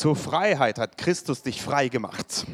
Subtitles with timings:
[0.00, 2.46] Zur Freiheit hat Christus dich frei gemacht.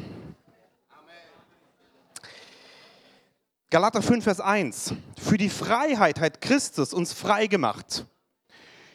[3.69, 4.93] Galater 5, Vers 1.
[5.17, 8.05] Für die Freiheit hat Christus uns frei gemacht.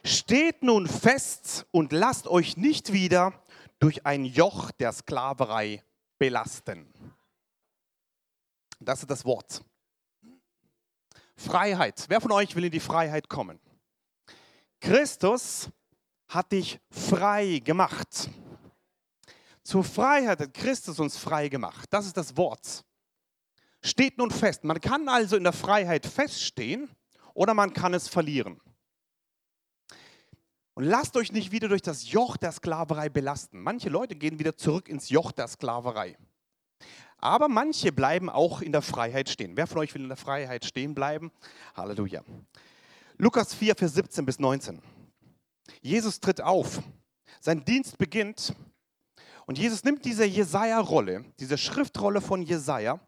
[0.04, 3.32] Steht nun fest und lasst euch nicht wieder
[3.78, 5.82] durch ein Joch der Sklaverei
[6.18, 6.92] belasten.
[8.80, 9.64] Das ist das Wort.
[11.36, 12.04] Freiheit.
[12.08, 13.58] Wer von euch will in die Freiheit kommen?
[14.78, 15.70] Christus
[16.28, 18.28] hat dich frei gemacht.
[19.64, 21.88] Zur Freiheit hat Christus uns frei gemacht.
[21.90, 22.84] Das ist das Wort.
[23.82, 24.64] Steht nun fest.
[24.64, 26.88] Man kann also in der Freiheit feststehen
[27.34, 28.60] oder man kann es verlieren.
[30.74, 33.60] Und lasst euch nicht wieder durch das Joch der Sklaverei belasten.
[33.60, 36.16] Manche Leute gehen wieder zurück ins Joch der Sklaverei.
[37.18, 39.56] Aber manche bleiben auch in der Freiheit stehen.
[39.56, 41.30] Wer von euch will in der Freiheit stehen bleiben?
[41.76, 42.24] Halleluja.
[43.16, 44.82] Lukas 4, Vers 17 bis 19.
[45.80, 46.82] Jesus tritt auf.
[47.40, 48.54] Sein Dienst beginnt.
[49.46, 53.00] Und Jesus nimmt diese Jesaja-Rolle, diese Schriftrolle von Jesaja,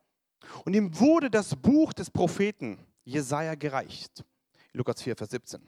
[0.64, 4.24] und ihm wurde das Buch des Propheten Jesaja gereicht.
[4.72, 5.60] Lukas 4, Vers 17.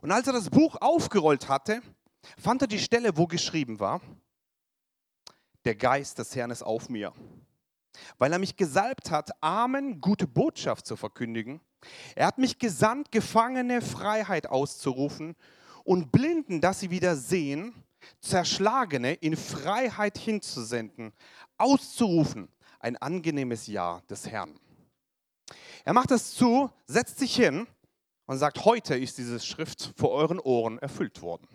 [0.00, 1.80] Und als er das Buch aufgerollt hatte,
[2.38, 4.00] fand er die Stelle, wo geschrieben war,
[5.64, 7.12] der Geist des Herrn ist auf mir,
[8.18, 11.60] weil er mich gesalbt hat, Armen gute Botschaft zu verkündigen.
[12.14, 15.36] Er hat mich gesandt, Gefangene Freiheit auszurufen
[15.84, 17.74] und Blinden, dass sie wieder sehen,
[18.20, 21.12] Zerschlagene in Freiheit hinzusenden,
[21.58, 22.48] auszurufen,
[22.80, 24.58] ein angenehmes Jahr des Herrn.
[25.84, 27.66] Er macht es zu, setzt sich hin
[28.26, 31.48] und sagt, heute ist diese Schrift vor euren Ohren erfüllt worden.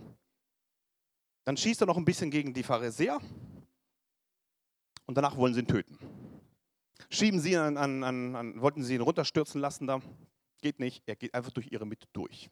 [1.45, 3.19] Dann schießt er noch ein bisschen gegen die Pharisäer
[5.05, 5.97] und danach wollen sie ihn töten.
[7.09, 10.01] Schieben sie ihn an, an, an, wollten sie ihn runterstürzen lassen da.
[10.61, 12.49] Geht nicht, er geht einfach durch ihre Mitte durch.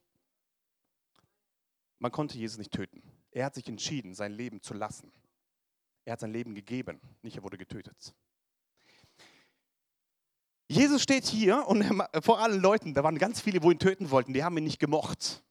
[1.99, 3.01] Man konnte Jesus nicht töten.
[3.35, 5.11] Er hat sich entschieden, sein Leben zu lassen.
[6.05, 8.15] Er hat sein Leben gegeben, nicht er wurde getötet.
[10.69, 11.83] Jesus steht hier und
[12.21, 14.79] vor allen Leuten, da waren ganz viele, wo ihn töten wollten, die haben ihn nicht
[14.79, 15.43] gemocht.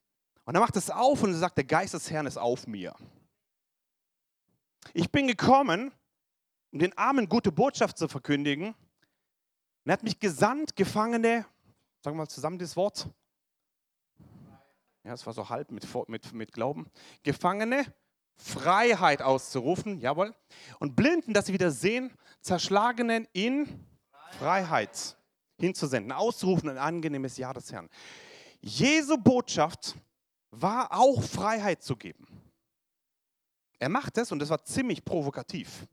[0.45, 2.95] Und er macht es auf und sagt, der Geist des Herrn ist auf mir.
[4.95, 5.93] Ich bin gekommen,
[6.73, 8.69] um den Armen gute Botschaft zu verkündigen.
[8.69, 8.77] Und
[9.91, 11.45] er hat mich gesandt, Gefangene,
[12.03, 13.11] sagen wir mal zusammen das Wort.
[15.05, 16.91] Ja, es war so halb mit, mit, mit Glauben.
[17.23, 17.85] Gefangene,
[18.37, 20.35] Freiheit auszurufen, jawohl.
[20.81, 22.11] Und Blinden, dass sie wieder sehen,
[22.41, 23.87] Zerschlagenen in
[24.39, 25.17] Freiheit
[25.59, 27.89] hinzusenden, auszurufen, ein angenehmes Jahr des Herrn.
[28.61, 29.95] Jesu Botschaft
[30.51, 32.27] war auch Freiheit zu geben.
[33.79, 35.87] Er macht es und das war ziemlich provokativ.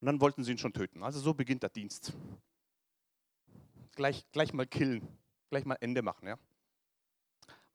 [0.00, 1.02] Und dann wollten sie ihn schon töten.
[1.02, 2.12] Also so beginnt der Dienst.
[3.94, 5.08] Gleich, gleich mal killen,
[5.48, 6.28] gleich mal Ende machen.
[6.28, 6.38] Ja?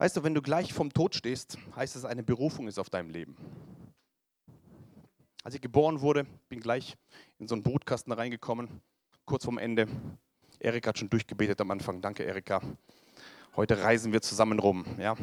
[0.02, 3.12] Weißt du, wenn du gleich vom Tod stehst, heißt es, eine Berufung ist auf deinem
[3.12, 3.36] Leben.
[5.44, 6.98] Als ich geboren wurde, bin gleich
[7.38, 8.82] in so einen Brutkasten reingekommen,
[9.26, 9.88] kurz vorm Ende.
[10.58, 12.02] Erika hat schon durchgebetet am Anfang.
[12.02, 12.62] Danke, Erika.
[13.56, 14.86] Heute reisen wir zusammen rum.
[14.98, 15.16] Ja?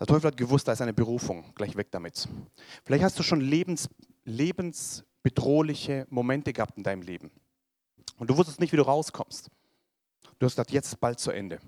[0.00, 1.52] Der Teufel hat gewusst, da ist eine Berufung.
[1.56, 2.26] Gleich weg damit.
[2.86, 3.90] Vielleicht hast du schon lebens,
[4.24, 7.30] lebensbedrohliche Momente gehabt in deinem Leben.
[8.16, 9.50] Und du wusstest nicht, wie du rauskommst.
[10.38, 11.60] Du hast gesagt, jetzt bald zu Ende.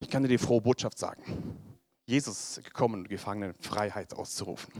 [0.00, 1.58] Ich kann dir die frohe Botschaft sagen.
[2.06, 4.72] Jesus ist gekommen, um Gefangenen Freiheit auszurufen.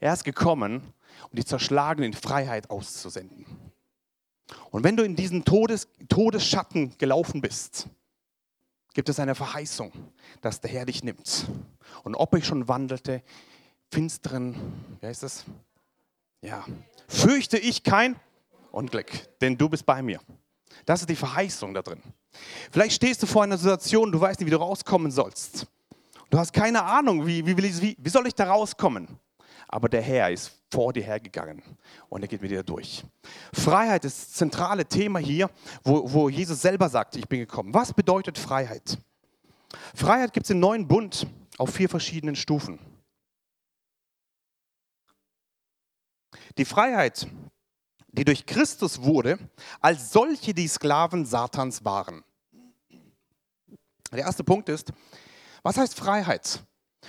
[0.00, 0.82] Er ist gekommen,
[1.30, 3.46] um die Zerschlagenen in Freiheit auszusenden.
[4.70, 7.88] Und wenn du in diesen Todes, Todesschatten gelaufen bist,
[8.94, 9.92] gibt es eine Verheißung,
[10.40, 11.46] dass der Herr dich nimmt.
[12.02, 13.22] Und ob ich schon wandelte,
[13.90, 14.54] finsteren,
[15.00, 15.44] wie heißt das?
[16.40, 16.64] Ja,
[17.06, 18.16] fürchte ich kein
[18.72, 20.20] Unglück, denn du bist bei mir.
[20.84, 22.02] Das ist die Verheißung da drin.
[22.70, 25.66] Vielleicht stehst du vor einer Situation, du weißt nicht, wie du rauskommen sollst.
[26.30, 29.06] Du hast keine Ahnung, wie, wie, wie, wie soll ich da rauskommen?
[29.68, 31.62] Aber der Herr ist vor dir hergegangen
[32.08, 33.04] und er geht mit dir durch.
[33.52, 35.50] Freiheit ist das zentrale Thema hier,
[35.82, 37.72] wo, wo Jesus selber sagt, ich bin gekommen.
[37.74, 38.98] Was bedeutet Freiheit?
[39.94, 41.26] Freiheit gibt es im neuen Bund
[41.58, 42.78] auf vier verschiedenen Stufen.
[46.58, 47.26] Die Freiheit,
[48.12, 49.38] die durch Christus wurde,
[49.80, 52.22] als solche die Sklaven Satans waren.
[54.12, 54.92] Der erste Punkt ist,
[55.62, 56.62] was heißt Freiheit?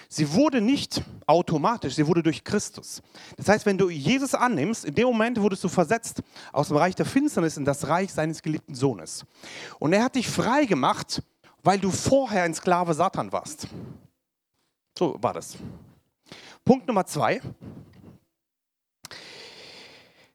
[0.07, 3.01] Sie wurde nicht automatisch, sie wurde durch Christus.
[3.37, 6.21] Das heißt, wenn du Jesus annimmst, in dem Moment wurdest du versetzt
[6.51, 9.25] aus dem Reich der Finsternis in das Reich seines geliebten Sohnes.
[9.79, 11.21] Und er hat dich frei gemacht,
[11.61, 13.67] weil du vorher ein Sklave Satan warst.
[14.97, 15.57] So war das.
[16.65, 17.41] Punkt Nummer zwei.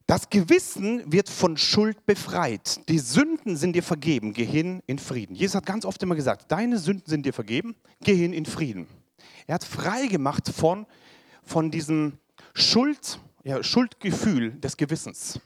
[0.09, 2.81] Das Gewissen wird von Schuld befreit.
[2.89, 4.33] Die Sünden sind dir vergeben.
[4.33, 5.35] Geh hin in Frieden.
[5.35, 7.77] Jesus hat ganz oft immer gesagt, deine Sünden sind dir vergeben.
[8.01, 8.87] Geh hin in Frieden.
[9.47, 10.87] Er hat frei gemacht von,
[11.43, 12.17] von diesem
[12.55, 15.41] Schuld, ja, Schuldgefühl des Gewissens.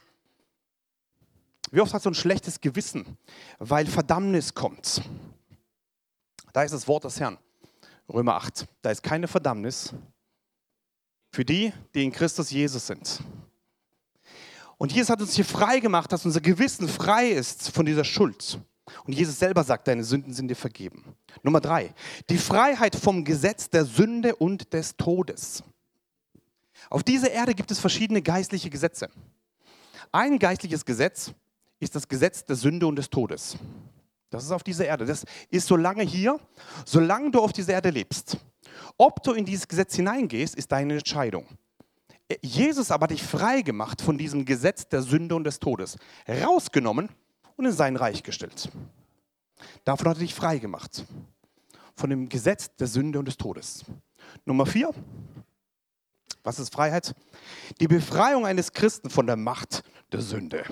[1.72, 3.18] Wie oft hat so ein schlechtes Gewissen,
[3.58, 5.02] weil Verdammnis kommt.
[6.52, 7.36] Da ist das Wort des Herrn.
[8.08, 8.68] Römer 8.
[8.80, 9.92] Da ist keine Verdammnis
[11.32, 13.24] für die, die in Christus Jesus sind.
[14.82, 18.58] Und Jesus hat uns hier frei gemacht, dass unser Gewissen frei ist von dieser Schuld.
[19.04, 21.04] Und Jesus selber sagt, deine Sünden sind dir vergeben.
[21.44, 21.94] Nummer drei,
[22.28, 25.62] die Freiheit vom Gesetz der Sünde und des Todes.
[26.90, 29.08] Auf dieser Erde gibt es verschiedene geistliche Gesetze.
[30.10, 31.30] Ein geistliches Gesetz
[31.78, 33.56] ist das Gesetz der Sünde und des Todes.
[34.30, 35.06] Das ist auf dieser Erde.
[35.06, 36.40] Das ist so lange hier,
[36.84, 38.36] solange du auf dieser Erde lebst.
[38.98, 41.46] Ob du in dieses Gesetz hineingehst, ist deine Entscheidung.
[42.40, 45.96] Jesus aber hat dich frei gemacht von diesem Gesetz der Sünde und des Todes,
[46.28, 47.08] rausgenommen
[47.56, 48.70] und in sein Reich gestellt.
[49.84, 51.04] Davon hat er dich frei gemacht.
[51.94, 53.84] Von dem Gesetz der Sünde und des Todes.
[54.44, 54.90] Nummer vier.
[56.42, 57.14] Was ist Freiheit?
[57.80, 60.64] Die Befreiung eines Christen von der Macht der Sünde.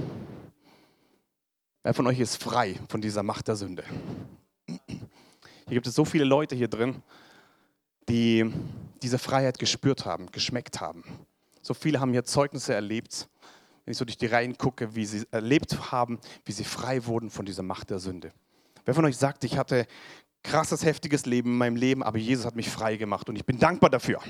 [1.82, 3.84] Wer von euch ist frei von dieser Macht der Sünde?
[4.66, 7.02] Hier gibt es so viele Leute hier drin,
[8.08, 8.52] die
[9.02, 11.04] diese Freiheit gespürt haben, geschmeckt haben.
[11.62, 13.28] So viele haben hier Zeugnisse erlebt,
[13.84, 17.30] wenn ich so durch die Reihen gucke, wie sie erlebt haben, wie sie frei wurden
[17.30, 18.32] von dieser Macht der Sünde.
[18.84, 19.86] Wer von euch sagt, ich hatte
[20.42, 23.58] krasses, heftiges Leben in meinem Leben, aber Jesus hat mich frei gemacht und ich bin
[23.58, 24.20] dankbar dafür.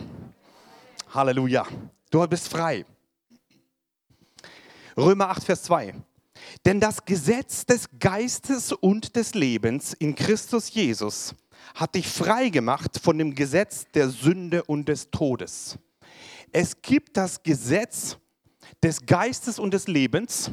[1.14, 1.66] Halleluja.
[2.10, 2.84] Du bist frei.
[4.96, 5.94] Römer 8, Vers 2.
[6.64, 11.34] Denn das Gesetz des Geistes und des Lebens in Christus Jesus
[11.74, 15.78] hat dich frei gemacht von dem Gesetz der Sünde und des Todes.
[16.52, 18.16] Es gibt das Gesetz
[18.82, 20.50] des Geistes und des Lebens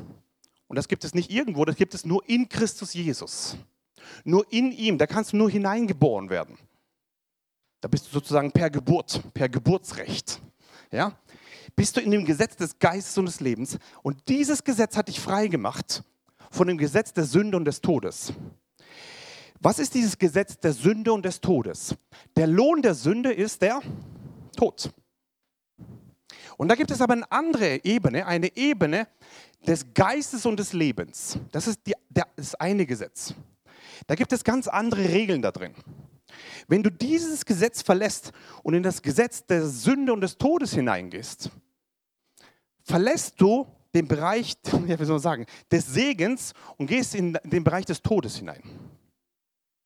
[0.68, 3.58] und das gibt es nicht irgendwo, das gibt es nur in Christus Jesus.
[4.24, 6.58] Nur in ihm, da kannst du nur hineingeboren werden.
[7.82, 10.42] Da bist du sozusagen per Geburt, per Geburtsrecht.
[10.92, 11.18] Ja?
[11.78, 13.78] bist du in dem Gesetz des Geistes und des Lebens.
[14.02, 16.04] Und dieses Gesetz hat dich frei gemacht
[16.50, 18.34] von dem Gesetz der Sünde und des Todes.
[19.60, 21.96] Was ist dieses Gesetz der Sünde und des Todes?
[22.36, 23.82] Der Lohn der Sünde ist der
[24.56, 24.92] Tod.
[26.58, 29.08] Und da gibt es aber eine andere Ebene, eine Ebene
[29.66, 31.38] des Geistes und des Lebens.
[31.52, 31.94] Das ist die,
[32.36, 33.34] das eine Gesetz.
[34.08, 35.74] Da gibt es ganz andere Regeln da drin.
[36.68, 38.32] Wenn du dieses Gesetz verlässt
[38.64, 41.50] und in das Gesetz der Sünde und des Todes hineingehst,
[42.84, 44.56] verlässt du den Bereich,
[44.88, 48.62] ja, wie soll man sagen, des Segens und gehst in den Bereich des Todes hinein.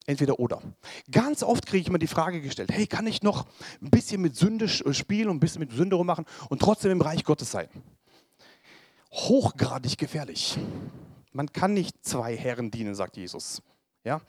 [0.07, 0.62] Entweder oder.
[1.12, 3.45] Ganz oft kriege ich immer die Frage gestellt, hey, kann ich noch
[3.81, 7.01] ein bisschen mit Sünde äh, spielen und ein bisschen mit Sünde rummachen und trotzdem im
[7.01, 7.69] Reich Gottes sein?
[9.12, 10.57] Hochgradig gefährlich.
[11.33, 13.62] Man kann nicht zwei Herren dienen, sagt Jesus.
[14.03, 14.21] Ja?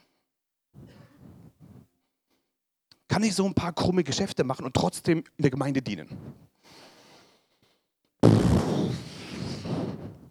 [3.08, 6.08] Kann ich so ein paar krumme Geschäfte machen und trotzdem in der Gemeinde dienen?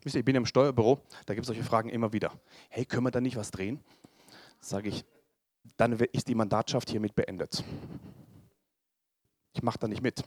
[0.04, 2.32] Wisst ihr, ich bin im Steuerbüro, da gibt es solche Fragen immer wieder.
[2.70, 3.80] Hey, können wir da nicht was drehen?
[4.60, 5.06] Sage ich,
[5.78, 7.64] dann ist die Mandatschaft hiermit beendet.
[9.54, 10.24] Ich mache da nicht mit.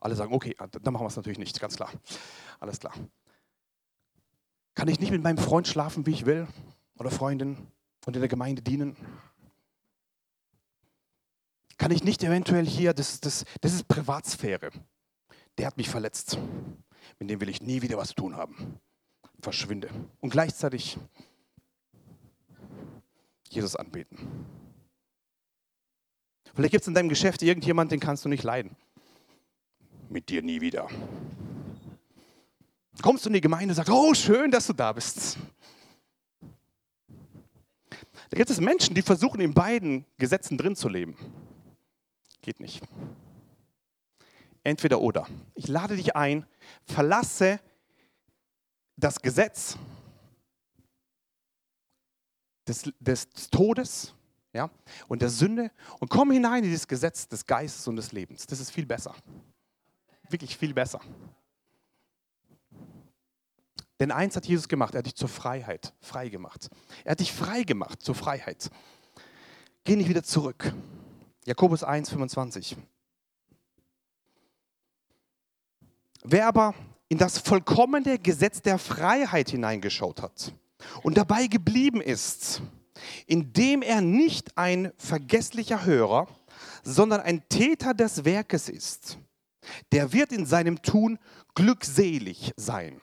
[0.00, 1.90] Alle sagen, okay, dann machen wir es natürlich nicht, ganz klar.
[2.58, 2.94] Alles klar.
[4.74, 6.46] Kann ich nicht mit meinem Freund schlafen, wie ich will?
[6.98, 7.56] Oder Freundin
[8.06, 8.96] und in der Gemeinde dienen?
[11.76, 14.70] Kann ich nicht eventuell hier, das, das, das ist Privatsphäre.
[15.58, 16.38] Der hat mich verletzt
[17.20, 18.80] mit dem will ich nie wieder was zu tun haben.
[19.40, 19.90] Verschwinde.
[20.20, 20.98] Und gleichzeitig
[23.50, 24.46] Jesus anbeten.
[26.54, 28.76] Vielleicht gibt es in deinem Geschäft irgendjemanden, den kannst du nicht leiden.
[30.08, 30.88] Mit dir nie wieder.
[33.02, 35.38] Kommst du in die Gemeinde und sagst, oh, schön, dass du da bist.
[38.30, 41.16] Da gibt es Menschen, die versuchen, in beiden Gesetzen drin zu leben.
[42.42, 42.82] Geht nicht.
[44.62, 45.26] Entweder oder.
[45.54, 46.46] Ich lade dich ein,
[46.84, 47.58] verlasse
[48.96, 49.76] das Gesetz
[52.70, 54.14] des, des Todes
[54.52, 54.70] ja,
[55.08, 58.46] und der Sünde und komm hinein in dieses Gesetz des Geistes und des Lebens.
[58.46, 59.14] Das ist viel besser.
[60.28, 61.00] Wirklich viel besser.
[63.98, 66.70] Denn eins hat Jesus gemacht, er hat dich zur Freiheit frei gemacht.
[67.04, 68.70] Er hat dich frei gemacht zur Freiheit.
[69.84, 70.72] Geh nicht wieder zurück.
[71.44, 72.76] Jakobus 1, 25.
[76.22, 76.74] Wer aber
[77.08, 80.52] in das vollkommene Gesetz der Freiheit hineingeschaut hat
[81.02, 82.62] und dabei geblieben ist,
[83.26, 86.28] indem er nicht ein vergesslicher Hörer,
[86.82, 89.18] sondern ein Täter des Werkes ist,
[89.92, 91.18] der wird in seinem Tun
[91.54, 93.00] glückselig sein.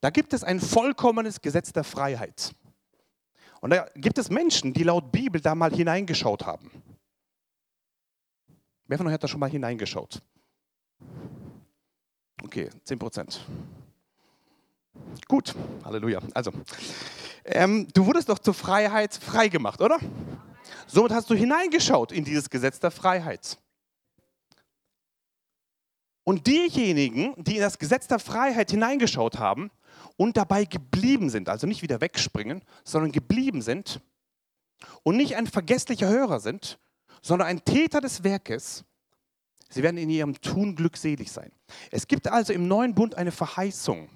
[0.00, 2.52] Da gibt es ein vollkommenes Gesetz der Freiheit.
[3.60, 6.70] Und da gibt es Menschen, die laut Bibel da mal hineingeschaut haben.
[8.86, 10.20] Wer von euch hat da schon mal hineingeschaut?
[12.42, 13.46] Okay, 10 Prozent.
[15.28, 16.20] Gut, Halleluja.
[16.34, 16.52] Also,
[17.44, 19.98] ähm, du wurdest doch zur Freiheit freigemacht, oder?
[20.86, 23.58] Somit hast du hineingeschaut in dieses Gesetz der Freiheit.
[26.24, 29.70] Und diejenigen, die in das Gesetz der Freiheit hineingeschaut haben
[30.16, 34.00] und dabei geblieben sind, also nicht wieder wegspringen, sondern geblieben sind
[35.02, 36.78] und nicht ein vergesslicher Hörer sind,
[37.22, 38.84] sondern ein Täter des Werkes,
[39.68, 41.50] sie werden in ihrem Tun glückselig sein.
[41.90, 44.08] Es gibt also im neuen Bund eine Verheißung,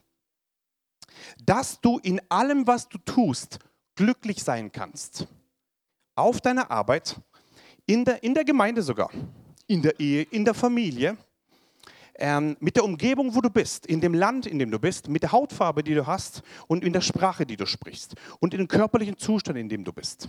[1.44, 3.58] dass du in allem, was du tust,
[3.94, 5.26] glücklich sein kannst.
[6.14, 7.20] Auf deiner Arbeit,
[7.86, 9.10] in der, in der Gemeinde sogar,
[9.66, 11.16] in der Ehe, in der Familie,
[12.18, 15.22] ähm, mit der Umgebung, wo du bist, in dem Land, in dem du bist, mit
[15.22, 18.68] der Hautfarbe, die du hast und in der Sprache, die du sprichst und in dem
[18.68, 20.28] körperlichen Zustand, in dem du bist.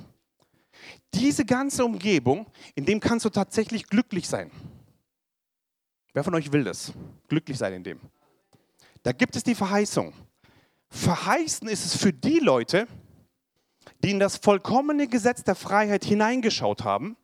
[1.13, 4.51] Diese ganze Umgebung, in dem kannst du tatsächlich glücklich sein.
[6.13, 6.93] Wer von euch will das?
[7.27, 7.99] Glücklich sein in dem.
[9.03, 10.13] Da gibt es die Verheißung.
[10.89, 12.87] Verheißen ist es für die Leute,
[14.03, 17.17] die in das vollkommene Gesetz der Freiheit hineingeschaut haben,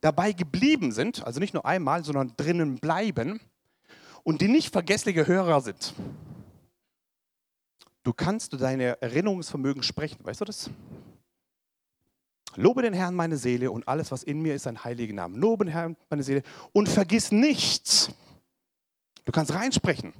[0.00, 3.40] dabei geblieben sind, also nicht nur einmal, sondern drinnen bleiben
[4.22, 5.94] und die nicht vergessliche Hörer sind.
[8.02, 10.70] Du kannst du deine Erinnerungsvermögen sprechen, weißt du das?
[12.56, 15.36] Lobe den Herrn meine Seele und alles, was in mir ist, sein heiligen Namen.
[15.36, 18.10] Lobe den Herrn meine Seele und vergiss nichts.
[19.24, 20.12] Du kannst reinsprechen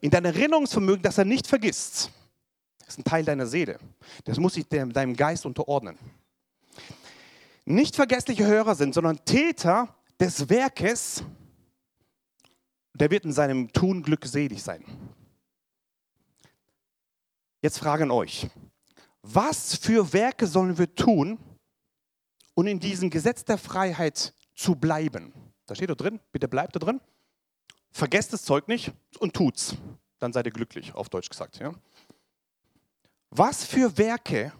[0.00, 2.10] in dein Erinnerungsvermögen, dass er nicht vergisst.
[2.92, 3.78] Ist ein Teil deiner Seele.
[4.24, 5.96] Das muss sich deinem Geist unterordnen.
[7.64, 11.24] Nicht vergessliche Hörer sind, sondern Täter des Werkes,
[12.92, 14.84] der wird in seinem Tun glückselig sein.
[17.62, 18.50] Jetzt fragen euch,
[19.22, 21.38] was für Werke sollen wir tun,
[22.52, 25.32] um in diesem Gesetz der Freiheit zu bleiben?
[25.64, 27.00] Da steht da drin, bitte bleibt da drin.
[27.90, 29.76] Vergesst das Zeug nicht und tut's.
[30.18, 31.58] Dann seid ihr glücklich, auf Deutsch gesagt.
[31.58, 31.72] Ja?
[33.34, 34.52] Was für Werke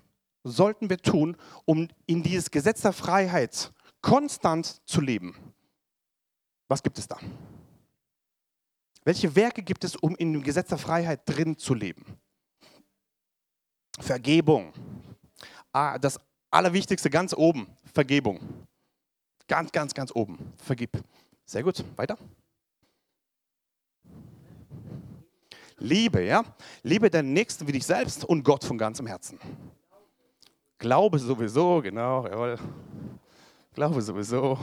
[0.44, 1.36] sollten wir tun,
[1.66, 5.36] um in dieses Gesetz der Freiheit konstant zu leben?
[6.68, 7.18] Was gibt es da?
[9.04, 12.18] Welche Werke gibt es, um in dem Gesetz der Freiheit drin zu leben?
[14.00, 14.72] Vergebung.
[15.70, 16.18] Ah, das
[16.50, 18.40] Allerwichtigste ganz oben, Vergebung.
[19.48, 20.38] Ganz, ganz, ganz oben.
[20.56, 20.98] Vergib.
[21.44, 21.84] Sehr gut.
[21.96, 22.16] Weiter.
[25.82, 26.44] Liebe, ja?
[26.84, 29.38] Liebe deinen Nächsten wie dich selbst und Gott von ganzem Herzen.
[30.78, 32.58] Glaube sowieso, genau, jawohl.
[33.74, 34.58] Glaube sowieso.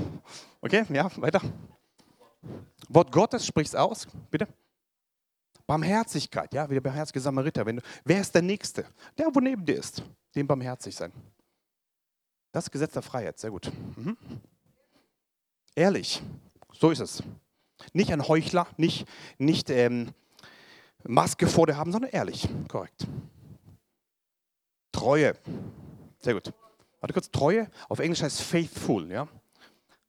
[0.61, 1.41] Okay, ja, weiter.
[2.87, 4.47] Wort Gottes spricht aus, bitte.
[5.67, 7.65] Barmherzigkeit, ja, wie der barmherzige Samariter.
[7.65, 8.85] Wenn du, wer ist der Nächste?
[9.17, 10.01] Der, wo neben dir ist.
[10.35, 11.11] Dem barmherzig sein.
[12.53, 13.69] Das Gesetz der Freiheit, sehr gut.
[13.97, 14.17] Mhm.
[15.75, 16.23] Ehrlich,
[16.71, 17.21] so ist es.
[17.91, 19.05] Nicht ein Heuchler, nicht,
[19.37, 20.13] nicht ähm,
[21.03, 23.07] Maske vor dir haben, sondern ehrlich, korrekt.
[24.91, 25.35] Treue,
[26.19, 26.53] sehr gut.
[26.99, 29.27] Warte kurz, Treue, auf Englisch heißt faithful, ja.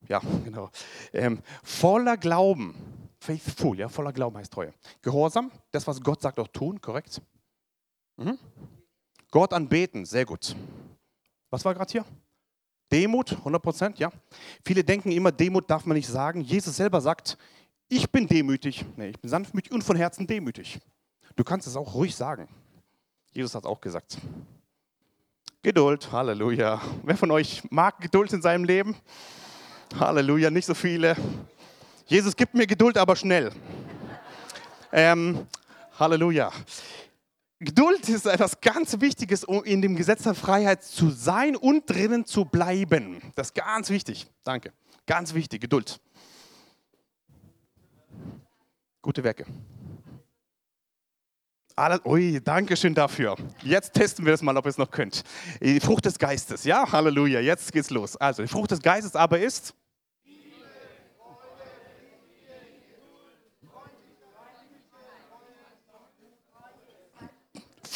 [0.09, 0.71] Ja, genau.
[1.13, 2.75] Ähm, voller Glauben.
[3.21, 4.73] Faithful, ja, voller Glauben heißt Treue.
[5.03, 7.21] Gehorsam, das, was Gott sagt, auch tun, korrekt?
[8.17, 8.39] Mhm.
[9.31, 10.57] Gott anbeten, sehr gut.
[11.51, 12.05] Was war gerade hier?
[12.91, 14.11] Demut, 100 Prozent, ja.
[14.65, 16.41] Viele denken immer, Demut darf man nicht sagen.
[16.41, 17.39] Jesus selber sagt,
[17.91, 18.85] ich bin demütig.
[18.97, 20.81] Nee, ich bin sanftmütig und von Herzen demütig.
[21.37, 22.49] Du kannst es auch ruhig sagen.
[23.33, 24.17] Jesus hat auch gesagt.
[25.63, 26.81] Geduld, Halleluja.
[27.03, 28.97] Wer von euch mag Geduld in seinem Leben?
[29.99, 31.17] Halleluja, nicht so viele.
[32.07, 33.53] Jesus gibt mir Geduld, aber schnell.
[34.93, 35.47] Ähm,
[35.99, 36.51] Halleluja.
[37.59, 42.25] Geduld ist etwas ganz Wichtiges, um in dem Gesetz der Freiheit zu sein und drinnen
[42.25, 43.21] zu bleiben.
[43.35, 44.29] Das ist ganz wichtig.
[44.45, 44.73] Danke.
[45.07, 46.01] Ganz wichtig, Geduld.
[49.03, 49.47] Gute Werke.
[51.77, 53.37] Alles, ui, danke schön dafür.
[53.63, 55.23] Jetzt testen wir es mal, ob ihr es noch könnt.
[55.63, 56.91] Die Frucht des Geistes, ja?
[56.93, 58.17] Halleluja, jetzt geht's los.
[58.17, 59.75] Also, die Frucht des Geistes aber ist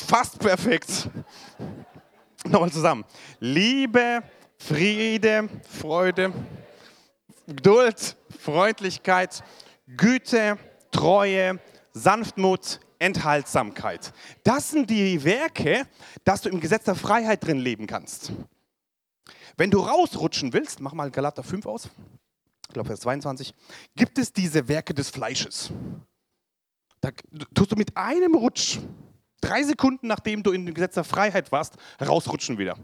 [0.07, 1.09] Fast perfekt.
[2.47, 3.05] Nochmal zusammen.
[3.41, 4.23] Liebe,
[4.59, 5.49] Friede,
[5.81, 6.33] Freude,
[7.47, 9.43] Geduld, Freundlichkeit,
[9.87, 10.59] Güte,
[10.95, 11.59] Treue,
[11.93, 14.13] Sanftmut, Enthaltsamkeit.
[14.45, 15.89] Das sind die Werke,
[16.23, 18.33] dass du im Gesetz der Freiheit drin leben kannst.
[19.57, 21.91] Wenn du rausrutschen willst, mach mal Galater 5 aus.
[22.73, 23.53] glaube Vers 22,
[23.97, 25.73] gibt es diese Werke des Fleisches.
[27.01, 27.11] Da
[27.55, 28.79] tust du mit einem Rutsch,
[29.41, 32.79] drei Sekunden nachdem du in dem Gesetz der Freiheit warst, rausrutschen wieder.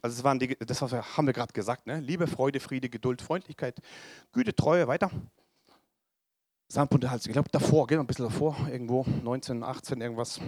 [0.00, 1.98] Also das, waren die, das haben wir gerade gesagt, ne?
[1.98, 3.80] Liebe, Freude, Friede, Geduld, Freundlichkeit,
[4.32, 5.10] Güte, Treue, weiter.
[6.68, 7.26] Sandbund der Hals.
[7.26, 10.40] Ich glaube davor, gehen wir ein bisschen davor, irgendwo 19, 18, irgendwas.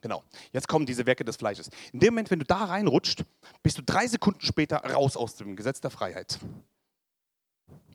[0.00, 0.22] Genau.
[0.52, 1.70] Jetzt kommen diese Werke des Fleisches.
[1.92, 3.24] In dem Moment, wenn du da reinrutscht,
[3.62, 6.38] bist du drei Sekunden später raus aus dem Gesetz der Freiheit.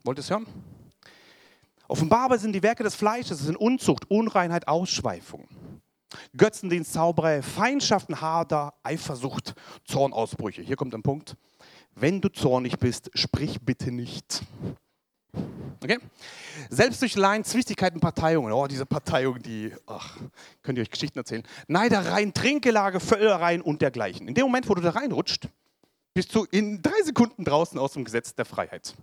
[0.04, 0.48] Wollt ihr es hören?
[1.88, 5.48] Offenbar sind die Werke des Fleisches, das sind Unzucht, Unreinheit, Ausschweifung.
[6.36, 9.54] Götzendienst, Zauberei, Feindschaften, Hader, Eifersucht,
[9.86, 10.62] Zornausbrüche.
[10.62, 11.36] Hier kommt ein Punkt.
[11.94, 14.44] Wenn du zornig bist, sprich bitte nicht.
[15.84, 15.98] Okay?
[16.70, 18.54] Selbst durch Laien, Zwistigkeiten, Parteiungen.
[18.54, 20.18] Oh, diese Parteiungen, die, ach,
[20.62, 21.44] könnt ihr euch Geschichten erzählen.
[21.68, 24.28] Neidereien, Trinkgelage, Völlereien und dergleichen.
[24.28, 25.50] In dem Moment, wo du da reinrutscht,
[26.14, 28.96] bist du in drei Sekunden draußen aus dem Gesetz der Freiheit.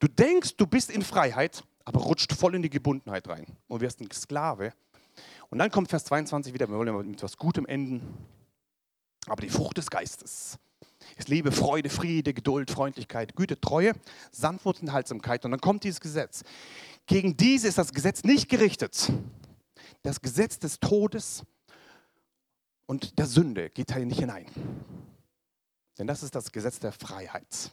[0.00, 4.00] Du denkst, du bist in Freiheit, aber rutscht voll in die Gebundenheit rein und wirst
[4.00, 4.72] ein Sklave.
[5.48, 8.02] Und dann kommt Vers 22 wieder, wir wollen mit etwas Gutem enden.
[9.26, 10.58] Aber die Frucht des Geistes
[11.18, 13.92] ist Liebe, Freude, Friede, Geduld, Freundlichkeit, Güte, Treue,
[14.30, 15.44] Sanftmut und Haltsamkeit.
[15.44, 16.44] Und dann kommt dieses Gesetz.
[17.06, 19.10] Gegen diese ist das Gesetz nicht gerichtet.
[20.02, 21.44] Das Gesetz des Todes
[22.86, 24.46] und der Sünde geht hier nicht hinein.
[25.98, 27.70] Denn das ist das Gesetz der Freiheit.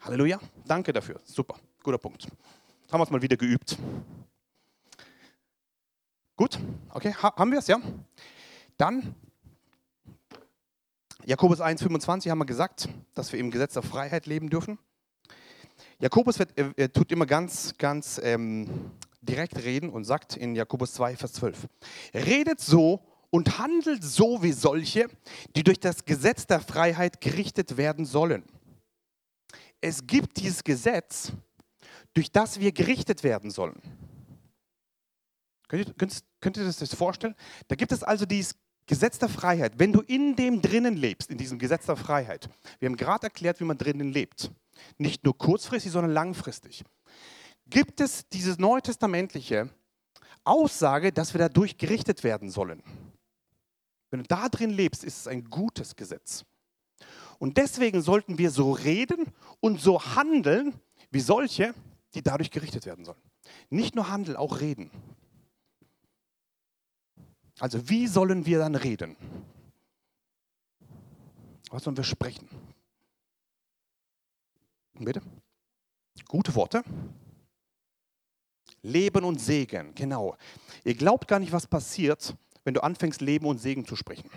[0.00, 0.38] Halleluja.
[0.66, 1.20] Danke dafür.
[1.24, 1.58] Super.
[1.82, 2.28] Guter Punkt.
[2.92, 3.78] Haben wir es mal wieder geübt.
[6.36, 6.58] Gut.
[6.90, 7.14] Okay.
[7.14, 7.80] Ha haben wir es, ja?
[8.76, 9.14] Dann
[11.28, 14.78] Jakobus 1,25 haben wir gesagt, dass wir im Gesetz der Freiheit leben dürfen.
[15.98, 21.16] Jakobus wird, äh, tut immer ganz, ganz ähm, direkt reden und sagt in Jakobus 2,
[21.16, 21.68] Vers 12,
[22.14, 25.08] redet so und handelt so wie solche,
[25.54, 28.44] die durch das Gesetz der Freiheit gerichtet werden sollen.
[29.82, 31.32] Es gibt dieses Gesetz,
[32.14, 33.82] durch das wir gerichtet werden sollen.
[35.68, 37.34] Könnt ihr, könnt, könnt ihr das vorstellen?
[37.68, 38.54] Da gibt es also dieses
[38.88, 42.48] Gesetz der Freiheit, wenn du in dem drinnen lebst, in diesem Gesetz der Freiheit,
[42.80, 44.50] wir haben gerade erklärt, wie man drinnen lebt,
[44.96, 46.82] nicht nur kurzfristig, sondern langfristig,
[47.68, 49.68] gibt es diese neutestamentliche
[50.42, 52.82] Aussage, dass wir dadurch gerichtet werden sollen.
[54.10, 56.44] Wenn du da drin lebst, ist es ein gutes Gesetz.
[57.38, 59.26] Und deswegen sollten wir so reden
[59.60, 60.74] und so handeln
[61.10, 61.74] wie solche,
[62.14, 63.20] die dadurch gerichtet werden sollen.
[63.68, 64.90] Nicht nur handeln, auch reden.
[67.60, 69.16] Also wie sollen wir dann reden?
[71.70, 72.48] Was sollen wir sprechen?
[74.94, 75.22] Bitte?
[76.26, 76.82] Gute Worte.
[78.82, 80.36] Leben und Segen, genau.
[80.84, 84.30] Ihr glaubt gar nicht, was passiert, wenn du anfängst, Leben und Segen zu sprechen.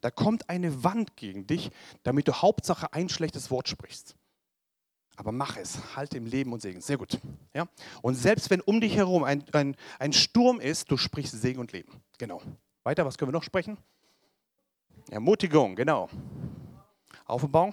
[0.00, 1.70] Da kommt eine Wand gegen dich,
[2.02, 4.16] damit du Hauptsache ein schlechtes Wort sprichst.
[5.16, 6.80] Aber mach es, halte im Leben und Segen.
[6.80, 7.18] Sehr gut.
[7.54, 7.66] Ja?
[8.00, 11.72] Und selbst wenn um dich herum ein, ein, ein Sturm ist, du sprichst Segen und
[11.72, 11.92] Leben.
[12.18, 12.40] Genau.
[12.82, 13.76] Weiter, was können wir noch sprechen?
[15.10, 16.08] Ermutigung, genau.
[17.26, 17.72] Aufbau.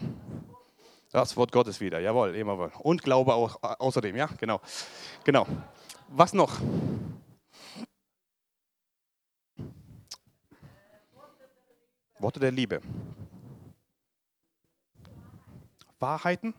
[1.11, 2.71] Das Wort Gottes wieder, jawohl, immer wohl.
[2.79, 4.61] Und Glaube auch außerdem, ja, genau.
[5.23, 5.47] Genau.
[6.09, 6.59] Was noch?
[12.19, 12.81] Worte der Liebe.
[15.99, 16.53] Wahrheiten.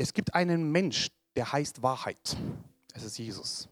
[0.00, 2.36] Es gibt einen Mensch, der heißt Wahrheit.
[2.94, 3.68] Es ist Jesus.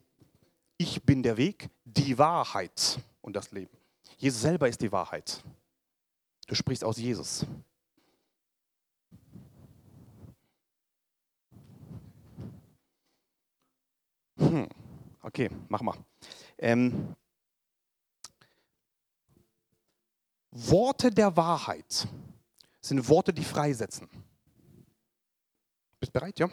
[0.77, 3.75] Ich bin der Weg, die Wahrheit und das Leben.
[4.19, 5.43] Jesus selber ist die Wahrheit.
[6.49, 7.47] Du sprichst aus Jesus.
[14.39, 14.69] Hm.
[15.23, 15.97] Okay, mach mal.
[16.59, 17.15] Ähm,
[20.51, 22.09] Worte der Wahrheit
[22.81, 24.09] sind Worte, die freisetzen.
[26.07, 26.49] Bist bereit, ja?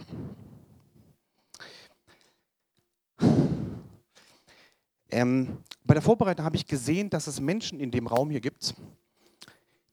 [5.12, 8.74] Ähm, bei der Vorbereitung habe ich gesehen, dass es Menschen in dem Raum hier gibt,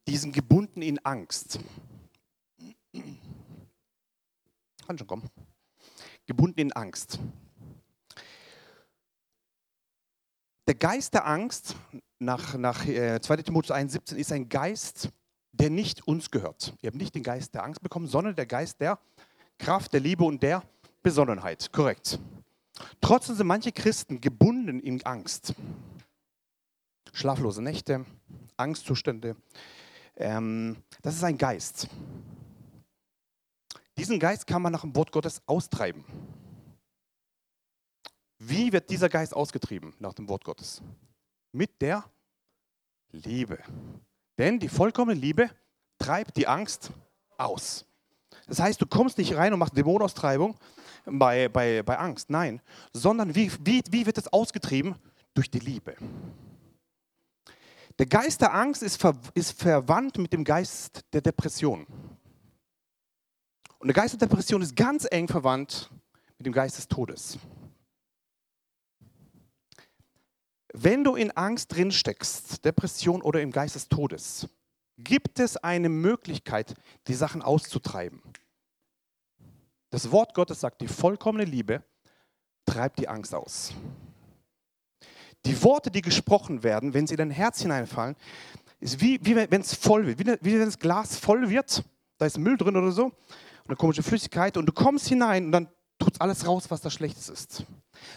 [0.08, 1.60] die sind gebunden in Angst.
[4.86, 5.28] Kann schon kommen.
[6.24, 7.18] Gebunden in Angst.
[10.66, 11.76] Der Geist der Angst,
[12.18, 15.10] nach, nach 2 äh, Timotheus 1,17, ist ein Geist,
[15.52, 16.74] der nicht uns gehört.
[16.80, 18.98] Ihr habt nicht den Geist der Angst bekommen, sondern der Geist der
[19.60, 20.62] Kraft, der Liebe und der
[21.02, 21.70] Besonnenheit.
[21.70, 22.18] Korrekt.
[23.00, 25.54] Trotzdem sind manche Christen gebunden in Angst.
[27.12, 28.06] Schlaflose Nächte,
[28.56, 29.36] Angstzustände.
[30.16, 31.88] Ähm, das ist ein Geist.
[33.98, 36.04] Diesen Geist kann man nach dem Wort Gottes austreiben.
[38.38, 40.80] Wie wird dieser Geist ausgetrieben nach dem Wort Gottes?
[41.52, 42.04] Mit der
[43.12, 43.58] Liebe.
[44.38, 45.50] Denn die vollkommene Liebe
[45.98, 46.90] treibt die Angst
[47.36, 47.84] aus.
[48.50, 50.56] Das heißt, du kommst nicht rein und machst Dämonenaustreibung
[51.06, 52.30] bei, bei, bei Angst.
[52.30, 52.60] Nein,
[52.92, 54.96] sondern wie, wie, wie wird das ausgetrieben?
[55.34, 55.94] Durch die Liebe.
[58.00, 61.86] Der Geist der Angst ist, ver, ist verwandt mit dem Geist der Depression.
[63.78, 65.88] Und der Geist der Depression ist ganz eng verwandt
[66.36, 67.38] mit dem Geist des Todes.
[70.72, 74.48] Wenn du in Angst drin steckst, Depression oder im Geist des Todes,
[75.04, 76.74] gibt es eine Möglichkeit,
[77.06, 78.22] die Sachen auszutreiben.
[79.90, 81.82] Das Wort Gottes sagt, die vollkommene Liebe
[82.64, 83.72] treibt die Angst aus.
[85.44, 88.14] Die Worte, die gesprochen werden, wenn sie in dein Herz hineinfallen,
[88.78, 91.82] ist wie, wie wenn es voll wird, wie, wie wenn das Glas voll wird,
[92.18, 93.12] da ist Müll drin oder so,
[93.66, 97.28] eine komische Flüssigkeit, und du kommst hinein und dann tut alles raus, was da Schlechtes
[97.28, 97.64] ist.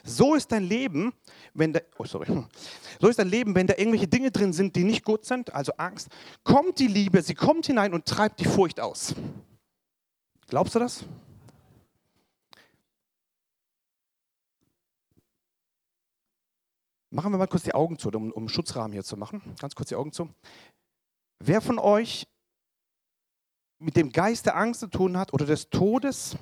[0.03, 1.13] So ist dein Leben,
[1.53, 2.27] wenn da, oh sorry,
[2.99, 5.73] so ist dein Leben, wenn da irgendwelche Dinge drin sind, die nicht gut sind, also
[5.77, 6.09] Angst,
[6.43, 9.15] kommt die Liebe, sie kommt hinein und treibt die Furcht aus.
[10.47, 11.05] Glaubst du das?
[17.09, 19.41] Machen wir mal kurz die Augen zu, um, um Schutzrahmen hier zu machen.
[19.59, 20.29] Ganz kurz die Augen zu.
[21.39, 22.27] Wer von euch
[23.77, 26.38] mit dem Geist der Angst zu tun hat oder des Todes,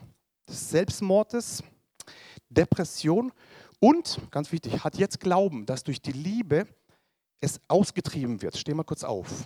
[0.48, 1.64] des Selbstmordes,
[2.52, 3.32] Depression
[3.80, 6.68] und, ganz wichtig, hat jetzt Glauben, dass durch die Liebe
[7.40, 8.58] es ausgetrieben wird.
[8.58, 9.46] Steh mal kurz auf.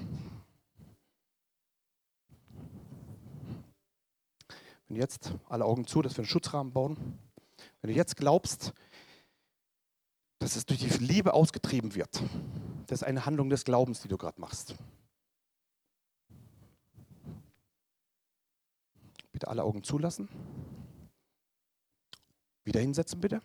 [4.88, 7.18] Wenn jetzt alle Augen zu, dass wir einen Schutzrahmen bauen.
[7.82, 8.74] Wenn du jetzt glaubst,
[10.40, 12.22] dass es durch die Liebe ausgetrieben wird,
[12.88, 14.76] das ist eine Handlung des Glaubens, die du gerade machst.
[19.32, 20.30] Bitte alle Augen zulassen.
[22.66, 23.42] Wieder hinsetzen, bitte.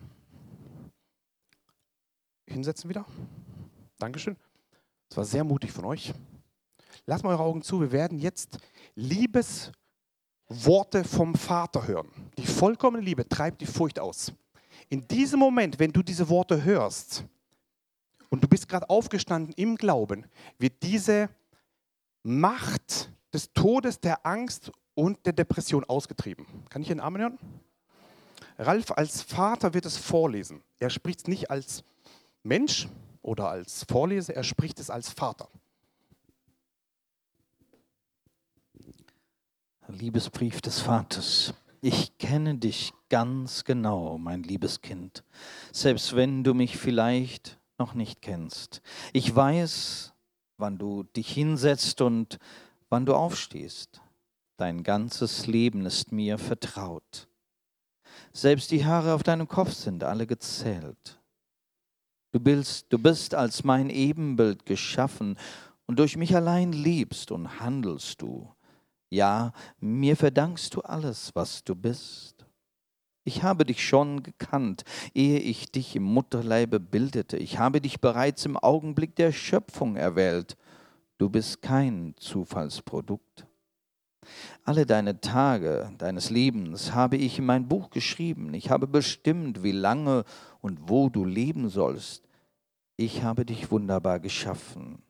[2.46, 3.04] Hinsetzen wieder.
[3.98, 4.36] Dankeschön.
[5.08, 6.12] Das war sehr mutig von euch.
[7.04, 7.80] Lasst mal eure Augen zu.
[7.80, 8.58] Wir werden jetzt
[8.94, 9.74] Liebesworte
[11.04, 12.08] vom Vater hören.
[12.38, 14.32] Die vollkommene Liebe treibt die Furcht aus.
[14.88, 17.24] In diesem Moment, wenn du diese Worte hörst
[18.30, 20.24] und du bist gerade aufgestanden im Glauben,
[20.58, 21.28] wird diese
[22.22, 26.46] Macht des Todes, der Angst und der Depression ausgetrieben.
[26.70, 27.38] Kann ich einen Amen hören?
[28.60, 30.62] Ralf als Vater wird es vorlesen.
[30.78, 31.82] Er spricht es nicht als
[32.42, 32.88] Mensch
[33.22, 35.48] oder als Vorleser, er spricht es als Vater.
[39.88, 41.54] Liebesbrief des Vaters.
[41.80, 45.24] Ich kenne dich ganz genau, mein liebes Kind,
[45.72, 48.82] selbst wenn du mich vielleicht noch nicht kennst.
[49.14, 50.12] Ich weiß,
[50.58, 52.38] wann du dich hinsetzt und
[52.90, 54.02] wann du aufstehst.
[54.58, 57.29] Dein ganzes Leben ist mir vertraut.
[58.32, 61.20] Selbst die Haare auf deinem Kopf sind alle gezählt.
[62.32, 65.36] Du bist, du bist als mein Ebenbild geschaffen
[65.86, 68.48] und durch mich allein lebst und handelst du.
[69.08, 72.46] Ja, mir verdankst du alles, was du bist.
[73.24, 77.36] Ich habe dich schon gekannt, ehe ich dich im Mutterleibe bildete.
[77.36, 80.56] Ich habe dich bereits im Augenblick der Schöpfung erwählt.
[81.18, 83.46] Du bist kein Zufallsprodukt.
[84.64, 88.54] Alle deine Tage deines Lebens habe ich in mein Buch geschrieben.
[88.54, 90.24] Ich habe bestimmt, wie lange
[90.60, 92.28] und wo du leben sollst.
[92.96, 95.02] Ich habe dich wunderbar geschaffen.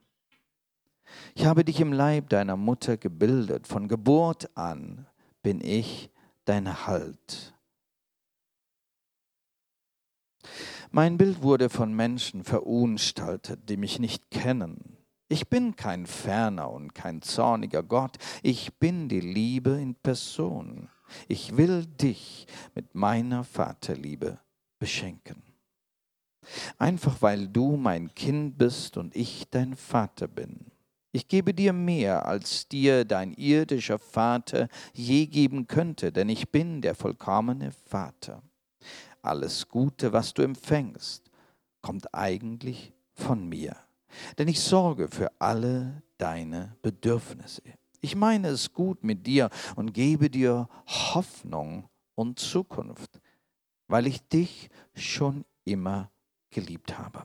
[1.34, 3.66] Ich habe dich im Leib deiner Mutter gebildet.
[3.66, 5.06] Von Geburt an
[5.42, 6.10] bin ich
[6.44, 7.54] dein Halt.
[10.92, 14.99] Mein Bild wurde von Menschen verunstaltet, die mich nicht kennen.
[15.32, 18.16] Ich bin kein ferner und kein zorniger Gott.
[18.42, 20.88] Ich bin die Liebe in Person.
[21.28, 24.40] Ich will dich mit meiner Vaterliebe
[24.80, 25.40] beschenken.
[26.78, 30.72] Einfach weil du mein Kind bist und ich dein Vater bin.
[31.12, 36.82] Ich gebe dir mehr, als dir dein irdischer Vater je geben könnte, denn ich bin
[36.82, 38.42] der vollkommene Vater.
[39.22, 41.30] Alles Gute, was du empfängst,
[41.82, 43.76] kommt eigentlich von mir
[44.38, 47.62] denn ich sorge für alle deine Bedürfnisse.
[48.00, 53.20] Ich meine es gut mit dir und gebe dir Hoffnung und Zukunft,
[53.88, 56.10] weil ich dich schon immer
[56.50, 57.24] geliebt habe.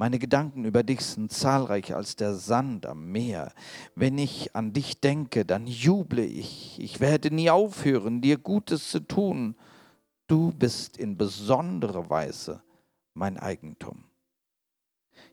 [0.00, 3.52] Meine Gedanken über dich sind zahlreicher als der Sand am Meer.
[3.94, 6.80] Wenn ich an dich denke, dann juble ich.
[6.80, 9.56] Ich werde nie aufhören, dir Gutes zu tun.
[10.26, 12.62] Du bist in besonderer Weise
[13.12, 14.09] mein Eigentum.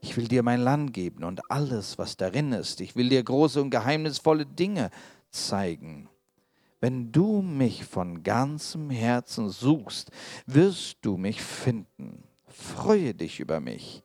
[0.00, 2.80] Ich will dir mein Land geben und alles, was darin ist.
[2.80, 4.90] Ich will dir große und geheimnisvolle Dinge
[5.30, 6.08] zeigen.
[6.80, 10.10] Wenn du mich von ganzem Herzen suchst,
[10.46, 12.22] wirst du mich finden.
[12.46, 14.04] Freue dich über mich.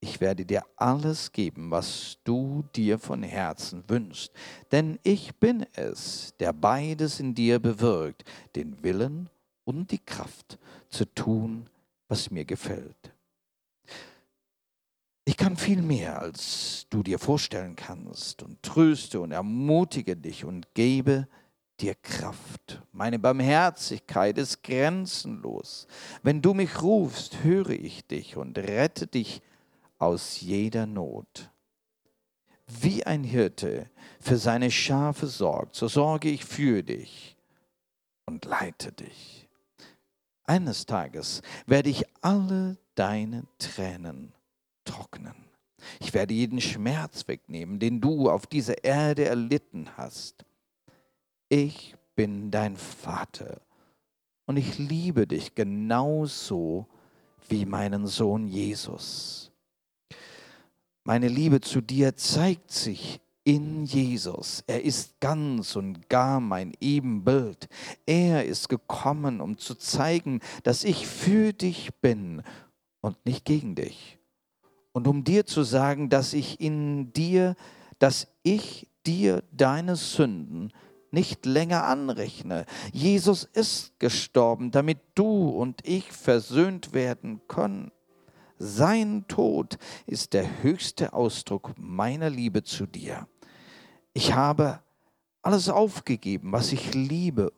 [0.00, 4.32] ich werde dir alles geben, was du dir von Herzen wünschst,
[4.72, 8.24] denn ich bin es, der beides in dir bewirkt,
[8.56, 9.28] den Willen
[9.64, 11.68] und die Kraft zu tun,
[12.08, 13.12] was mir gefällt.
[15.24, 20.74] Ich kann viel mehr, als du dir vorstellen kannst, und tröste und ermutige dich und
[20.74, 21.28] gebe
[21.80, 22.82] dir Kraft.
[22.92, 25.86] Meine Barmherzigkeit ist grenzenlos.
[26.22, 29.42] Wenn du mich rufst, höre ich dich und rette dich
[29.98, 31.50] aus jeder Not.
[32.66, 37.36] Wie ein Hirte für seine Schafe sorgt, so sorge ich für dich
[38.26, 39.48] und leite dich.
[40.44, 44.32] Eines Tages werde ich alle deine Tränen
[44.90, 45.34] trocknen.
[46.00, 50.44] Ich werde jeden Schmerz wegnehmen, den du auf dieser Erde erlitten hast.
[51.48, 53.60] Ich bin dein Vater
[54.46, 56.86] und ich liebe dich genauso
[57.48, 59.50] wie meinen Sohn Jesus.
[61.04, 64.62] Meine Liebe zu dir zeigt sich in Jesus.
[64.66, 67.68] Er ist ganz und gar mein Ebenbild.
[68.06, 72.42] Er ist gekommen, um zu zeigen, dass ich für dich bin
[73.00, 74.19] und nicht gegen dich.
[74.92, 77.54] Und um dir zu sagen, dass ich in dir,
[77.98, 80.72] dass ich dir deine Sünden
[81.12, 82.66] nicht länger anrechne.
[82.92, 87.90] Jesus ist gestorben, damit du und ich versöhnt werden können.
[88.58, 93.26] Sein Tod ist der höchste Ausdruck meiner Liebe zu dir.
[94.12, 94.80] Ich habe
[95.42, 97.52] alles aufgegeben, was ich liebe,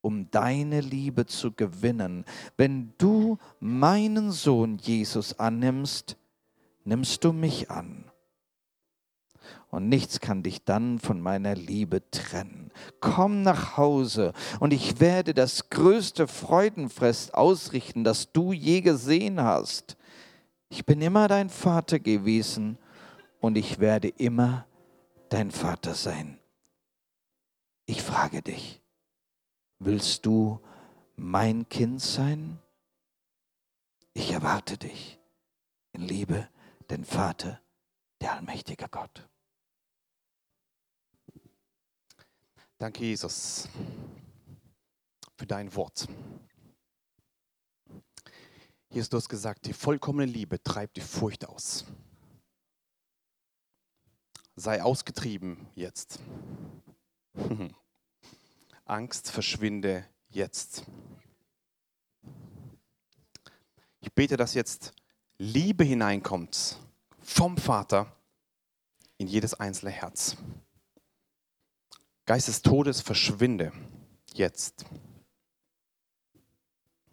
[0.00, 2.24] um deine Liebe zu gewinnen.
[2.56, 6.16] Wenn du meinen Sohn Jesus annimmst,
[6.88, 8.10] nimmst du mich an.
[9.70, 12.72] Und nichts kann dich dann von meiner Liebe trennen.
[13.00, 19.96] Komm nach Hause und ich werde das größte Freudenfest ausrichten, das du je gesehen hast.
[20.70, 22.78] Ich bin immer dein Vater gewesen
[23.40, 24.66] und ich werde immer
[25.28, 26.38] dein Vater sein.
[27.84, 28.82] Ich frage dich,
[29.78, 30.60] willst du
[31.16, 32.58] mein Kind sein?
[34.14, 35.18] Ich erwarte dich
[35.92, 36.48] in Liebe,
[36.90, 37.60] den Vater,
[38.20, 39.28] der allmächtige Gott.
[42.78, 43.68] Danke, Jesus,
[45.36, 46.08] für dein Wort.
[48.90, 51.84] Jesus, du hast gesagt, die vollkommene Liebe treibt die Furcht aus.
[54.56, 56.20] Sei ausgetrieben jetzt.
[58.84, 60.84] Angst verschwinde jetzt.
[64.00, 64.94] Ich bete, dass jetzt
[65.38, 66.78] Liebe hineinkommt
[67.20, 68.12] vom Vater
[69.18, 70.36] in jedes einzelne Herz.
[72.26, 73.72] Geist des Todes verschwinde
[74.34, 74.84] jetzt.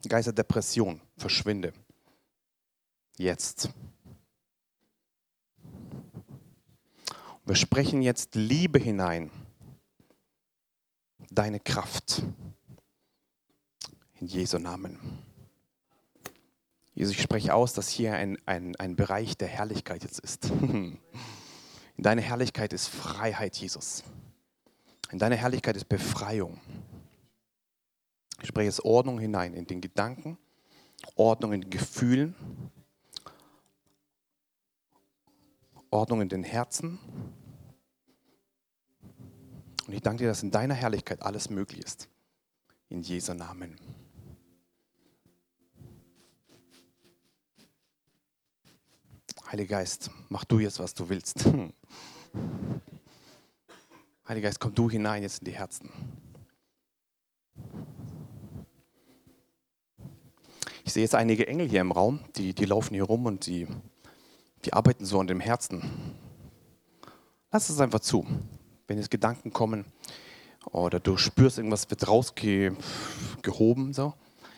[0.07, 1.73] Geist der Depression, verschwinde.
[3.17, 3.69] Jetzt.
[7.45, 9.29] Wir sprechen jetzt Liebe hinein.
[11.29, 12.23] Deine Kraft.
[14.19, 15.24] In Jesu Namen.
[16.95, 20.45] Jesus, ich spreche aus, dass hier ein, ein, ein Bereich der Herrlichkeit jetzt ist.
[21.97, 24.03] In deiner Herrlichkeit ist Freiheit, Jesus.
[25.11, 26.59] In deiner Herrlichkeit ist Befreiung.
[28.41, 30.37] Ich spreche jetzt Ordnung hinein in den Gedanken,
[31.15, 32.35] Ordnung in den Gefühlen,
[35.89, 36.99] Ordnung in den Herzen.
[39.87, 42.09] Und ich danke dir, dass in deiner Herrlichkeit alles möglich ist.
[42.89, 43.79] In Jesu Namen.
[49.55, 51.45] Heiliger Geist, mach du jetzt, was du willst.
[54.27, 55.89] Heiliger Geist, komm du hinein jetzt in die Herzen.
[60.83, 63.65] Ich sehe jetzt einige Engel hier im Raum, die, die laufen hier rum und die,
[64.65, 65.89] die arbeiten so an dem Herzen.
[67.49, 68.27] Lass es einfach zu.
[68.87, 69.85] Wenn jetzt Gedanken kommen
[70.65, 74.15] oder du spürst, irgendwas wird rausgehoben, so,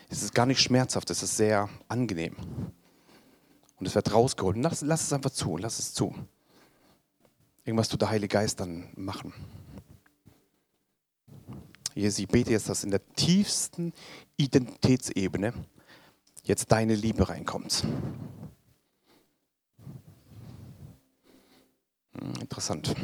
[0.08, 2.34] es ist gar nicht schmerzhaft, es ist sehr angenehm.
[3.78, 4.56] Und es wird rausgeholt.
[4.58, 6.14] Lass, lass es einfach zu, lass es zu.
[7.64, 9.32] Irgendwas tut der Heilige Geist dann machen.
[11.94, 13.92] Jesus, ich bete jetzt, dass in der tiefsten
[14.36, 15.52] Identitätsebene
[16.44, 17.84] jetzt deine Liebe reinkommt.
[22.12, 22.94] Hm, interessant.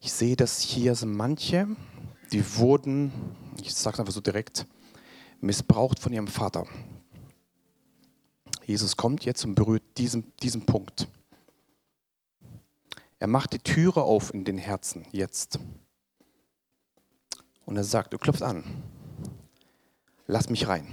[0.00, 1.68] Ich sehe, dass hier sind manche,
[2.32, 3.12] die wurden,
[3.62, 4.66] ich sage es einfach so direkt,
[5.40, 6.66] missbraucht von ihrem Vater.
[8.66, 11.08] Jesus kommt jetzt und berührt diesen, diesen Punkt.
[13.18, 15.58] Er macht die Türe auf in den Herzen jetzt.
[17.66, 18.64] Und er sagt, du klopfst an.
[20.26, 20.86] Lass mich rein.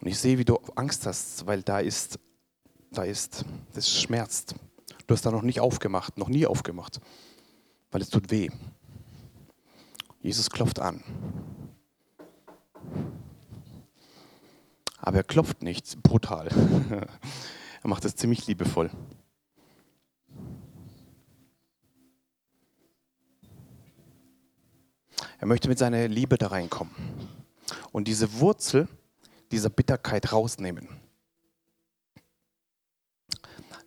[0.00, 2.18] Und ich sehe, wie du Angst hast, weil da ist,
[2.90, 4.54] da ist, das schmerzt.
[5.06, 7.00] Du hast da noch nicht aufgemacht, noch nie aufgemacht,
[7.90, 8.50] weil es tut weh.
[10.20, 11.02] Jesus klopft an.
[15.08, 16.48] Aber er klopft nicht brutal.
[17.82, 18.90] er macht es ziemlich liebevoll.
[25.38, 26.94] Er möchte mit seiner Liebe da reinkommen
[27.90, 28.86] und diese Wurzel
[29.50, 30.86] dieser Bitterkeit rausnehmen.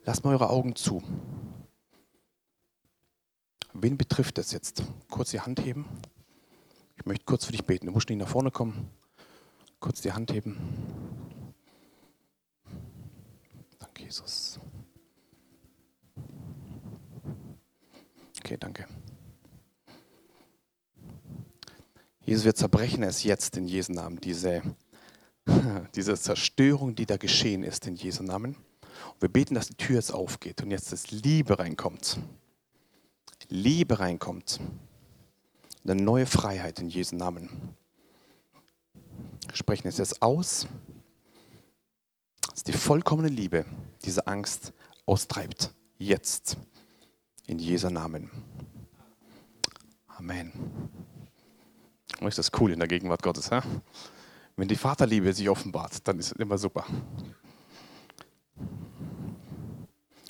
[0.04, 1.04] Lasst mal eure Augen zu.
[3.74, 4.82] Wen betrifft das jetzt?
[5.08, 5.84] Kurz die Hand heben.
[6.96, 7.86] Ich möchte kurz für dich beten.
[7.86, 8.90] Du musst nicht nach vorne kommen.
[9.82, 10.56] Kurz die Hand heben.
[13.80, 14.60] Danke, Jesus.
[18.38, 18.86] Okay, danke.
[22.24, 24.62] Jesus, wir zerbrechen es jetzt in Jesu Namen, diese,
[25.96, 28.54] diese Zerstörung, die da geschehen ist in Jesu Namen.
[29.14, 32.20] Und wir beten, dass die Tür jetzt aufgeht und jetzt das Liebe reinkommt.
[33.48, 34.60] Liebe reinkommt.
[35.82, 37.76] Eine neue Freiheit in Jesu Namen.
[39.52, 40.66] Sprechen es jetzt aus,
[42.50, 43.64] dass die vollkommene Liebe
[44.04, 44.72] diese Angst
[45.06, 45.72] austreibt.
[45.98, 46.56] Jetzt.
[47.46, 48.30] In Jesu Namen.
[50.06, 50.52] Amen.
[52.20, 53.50] Und ist das cool in der Gegenwart Gottes.
[53.50, 53.62] Ja?
[54.56, 56.86] Wenn die Vaterliebe sich offenbart, dann ist es immer super.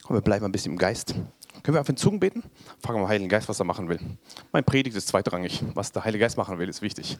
[0.08, 1.14] Und wir bleiben ein bisschen im Geist.
[1.62, 2.42] Können wir auf den Zungen beten?
[2.80, 4.00] Fragen wir den Heiligen Geist, was er machen will.
[4.50, 5.62] Mein Predigt ist zweitrangig.
[5.74, 7.18] Was der Heilige Geist machen will, ist wichtig.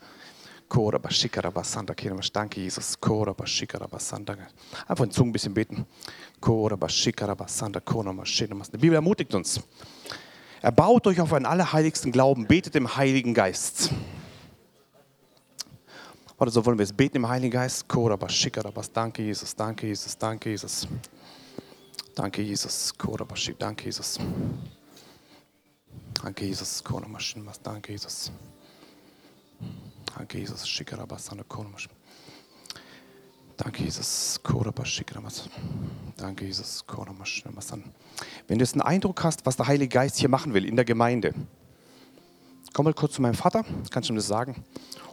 [2.32, 2.98] Danke, Jesus.
[4.86, 5.86] Einfach in Zungen ein bisschen beten.
[8.72, 9.60] Die Bibel ermutigt uns.
[10.60, 12.46] Erbaut euch auf einen allerheiligsten Glauben.
[12.46, 13.90] Betet im Heiligen Geist.
[16.38, 17.86] Oder so wollen wir es beten im Heiligen Geist.
[17.88, 18.92] Danke, Jesus.
[18.92, 20.88] danke Jesus, danke Jesus, danke Jesus.
[22.14, 24.18] Danke Jesus, Korabas, danke Jesus.
[26.22, 27.62] Danke Jesus, Korabas, danke Jesus.
[27.62, 28.32] Danke, Jesus.
[33.56, 34.40] Danke, Jesus.
[36.16, 36.84] Danke, Jesus.
[38.48, 40.84] Wenn du jetzt einen Eindruck hast, was der Heilige Geist hier machen will in der
[40.84, 41.34] Gemeinde,
[42.72, 44.64] komm mal kurz zu meinem Vater, kannst du ihm das sagen?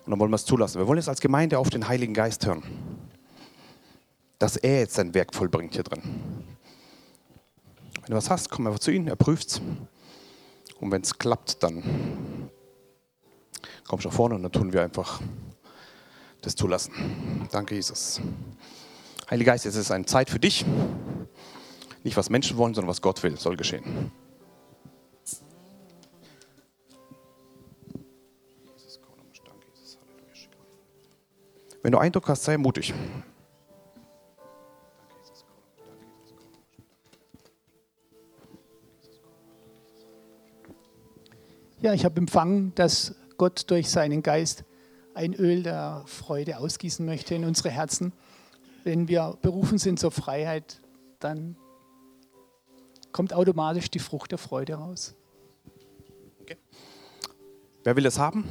[0.05, 0.79] Und dann wollen wir es zulassen.
[0.79, 2.63] Wir wollen jetzt als Gemeinde auf den Heiligen Geist hören,
[4.39, 6.01] dass er jetzt sein Werk vollbringt hier drin.
[8.01, 9.61] Wenn du was hast, komm einfach zu ihm, er prüft es.
[10.79, 12.49] Und wenn es klappt, dann
[13.89, 15.19] kommst nach vorne und dann tun wir einfach
[16.41, 16.93] das zulassen.
[17.51, 18.21] Danke, Jesus.
[19.29, 20.63] Heiliger Geist, es ist eine Zeit für dich.
[22.03, 24.11] Nicht was Menschen wollen, sondern was Gott will, soll geschehen.
[31.81, 32.93] Wenn du Eindruck hast, sei mutig.
[41.81, 44.65] Ja, ich habe empfangen, dass Gott durch seinen Geist
[45.15, 48.11] ein Öl der Freude ausgießen möchte in unsere Herzen.
[48.83, 50.81] Wenn wir berufen sind zur Freiheit,
[51.19, 51.55] dann
[53.13, 55.15] kommt automatisch die Frucht der Freude raus.
[56.41, 56.57] Okay.
[57.85, 58.43] Wer will das haben?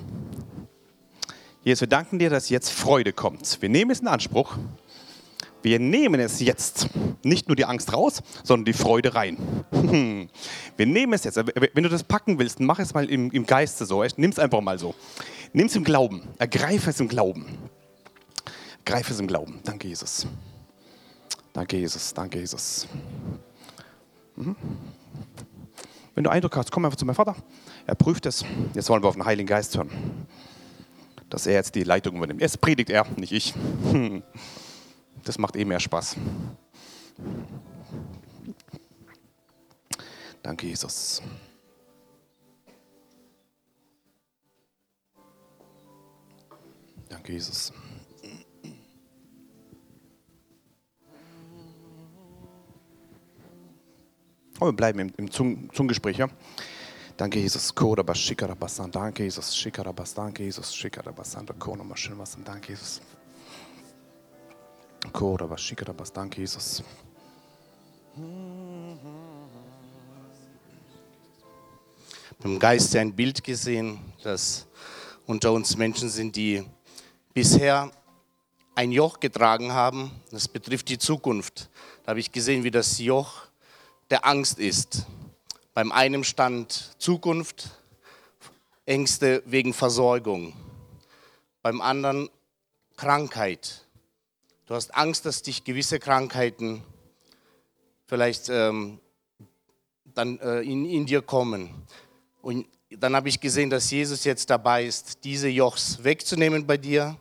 [1.63, 3.61] Jesus, wir danken dir, dass jetzt Freude kommt.
[3.61, 4.57] Wir nehmen es in Anspruch.
[5.63, 6.89] Wir nehmen es jetzt.
[7.25, 9.37] Nicht nur die Angst raus, sondern die Freude rein.
[10.77, 11.37] Wir nehmen es jetzt.
[11.37, 14.05] Wenn du das packen willst, mach es mal im, im Geiste so.
[14.17, 14.95] Nimm es einfach mal so.
[15.53, 16.23] Nimm es im Glauben.
[16.39, 17.47] Ergreife es im Glauben.
[18.85, 19.61] Greife es im Glauben.
[19.65, 20.27] Danke, Jesus.
[21.53, 22.15] Danke, Jesus.
[22.15, 22.87] Danke, Jesus.
[24.37, 24.55] Mhm.
[26.15, 27.37] Wenn du Eindruck hast, komm einfach zu meinem Vater.
[27.87, 28.45] Er prüft es.
[28.75, 29.91] Jetzt wollen wir auf den Heiligen Geist hören
[31.31, 32.41] dass er jetzt die Leitung übernimmt.
[32.41, 33.55] Jetzt predigt er, nicht ich.
[35.29, 36.17] Das macht eh mehr Spaß.
[40.43, 41.21] Danke, Jesus.
[47.11, 47.75] Danke, Jesus.
[54.59, 56.17] Und wir bleiben im, im Zungengespräch.
[56.17, 56.29] Ja?
[57.19, 57.75] Danke, Jesus.
[57.75, 58.91] Korabas, Shikarabasan.
[58.91, 59.55] Danke, Jesus.
[59.55, 60.15] Shikarabas.
[60.15, 60.75] Danke, Jesus.
[60.75, 61.45] Shikarabasan.
[61.59, 62.45] Konomaschinwasan.
[62.45, 63.03] Danke, Jesus.
[66.13, 66.83] Danke, Jesus.
[72.45, 74.67] Im Geist ein Bild gesehen, dass
[75.27, 76.65] unter uns Menschen sind, die
[77.35, 77.91] bisher
[78.75, 80.11] ein Joch getragen haben.
[80.31, 81.69] Das betrifft die Zukunft.
[82.05, 83.43] Da habe ich gesehen, wie das Joch
[84.09, 85.07] der Angst ist.
[85.75, 87.71] Beim einen stand Zukunft,
[88.87, 90.55] Ängste wegen Versorgung.
[91.63, 92.31] Beim anderen
[92.97, 93.87] Krankheit,
[94.69, 96.83] Du hast Angst, dass dich gewisse Krankheiten
[98.05, 99.01] vielleicht ähm,
[100.05, 101.71] dann äh, in, in dir kommen.
[102.43, 107.17] Und dann habe ich gesehen, dass Jesus jetzt dabei ist, diese Jochs wegzunehmen bei dir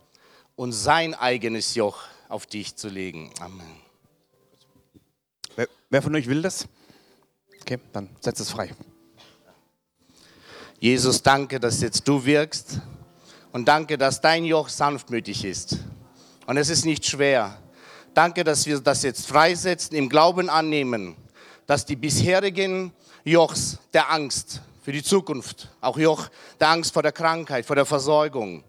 [0.57, 3.31] und sein eigenes Joch auf dich zu legen.
[3.39, 3.79] Amen.
[5.55, 6.67] Wer, wer von euch will das?
[7.61, 8.75] Okay, dann setzt es frei.
[10.81, 12.81] Jesus, danke, dass jetzt du wirkst
[13.53, 15.77] und danke, dass dein Joch sanftmütig ist.
[16.47, 17.61] Und es ist nicht schwer.
[18.13, 21.15] Danke, dass wir das jetzt freisetzen, im Glauben annehmen,
[21.67, 22.91] dass die bisherigen
[23.23, 26.29] Jochs der Angst für die Zukunft, auch Joch
[26.59, 28.63] der Angst vor der Krankheit, vor der Versorgung,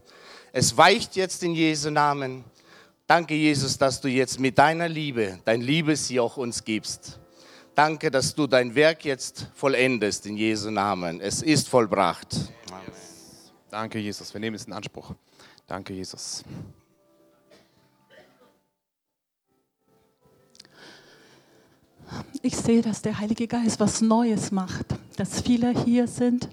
[0.53, 2.45] es weicht jetzt in Jesu Namen.
[3.07, 7.20] Danke, Jesus, dass du jetzt mit deiner Liebe, dein Liebesjoch uns gibst.
[7.74, 11.20] Danke, dass du dein Werk jetzt vollendest in Jesu Namen.
[11.20, 12.35] Es ist vollbracht.
[12.72, 12.93] Amen.
[13.70, 14.35] Danke, Jesus.
[14.35, 15.14] Wir nehmen es in Anspruch.
[15.66, 16.43] Danke, Jesus.
[22.43, 24.87] Ich sehe, dass der Heilige Geist was Neues macht,
[25.17, 26.49] dass viele hier sind,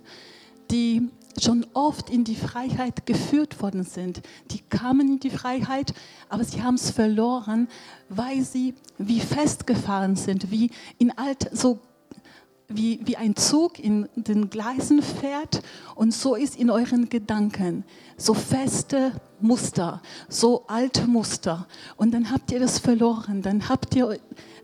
[0.71, 1.09] die
[1.41, 4.21] schon oft in die Freiheit geführt worden sind.
[4.51, 5.93] Die kamen in die Freiheit,
[6.29, 7.67] aber sie haben es verloren,
[8.09, 11.79] weil sie wie festgefahren sind, wie in alt so
[12.67, 15.61] wie, wie ein Zug in den Gleisen fährt
[15.95, 17.83] und so ist in euren Gedanken
[18.17, 19.11] so feste
[19.41, 24.19] Muster, so alte Muster und dann habt ihr das verloren, dann habt ihr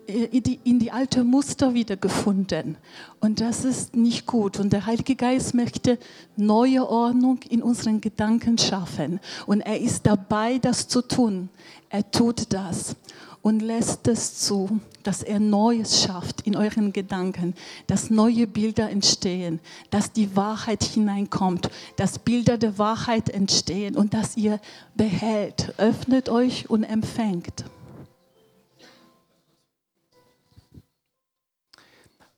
[0.07, 2.77] in die, in die alte Muster wiedergefunden.
[3.19, 4.59] Und das ist nicht gut.
[4.59, 5.99] Und der Heilige Geist möchte
[6.35, 9.19] neue Ordnung in unseren Gedanken schaffen.
[9.45, 11.49] Und er ist dabei, das zu tun.
[11.89, 12.95] Er tut das
[13.41, 17.55] und lässt es zu, dass er Neues schafft in euren Gedanken,
[17.87, 24.37] dass neue Bilder entstehen, dass die Wahrheit hineinkommt, dass Bilder der Wahrheit entstehen und dass
[24.37, 24.59] ihr
[24.95, 25.73] behält.
[25.77, 27.65] Öffnet euch und empfängt.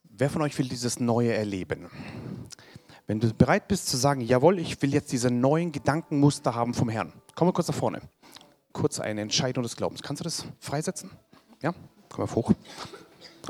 [0.04, 1.90] Wer von euch will dieses Neue erleben?
[3.08, 6.88] Wenn du bereit bist zu sagen, jawohl, ich will jetzt diese neuen Gedankenmuster haben vom
[6.88, 8.02] Herrn, komm mal kurz nach vorne.
[8.74, 10.02] Kurz eine Entscheidung des Glaubens.
[10.02, 11.12] Kannst du das freisetzen?
[11.62, 11.74] Ja?
[12.10, 12.52] Komm mal hoch.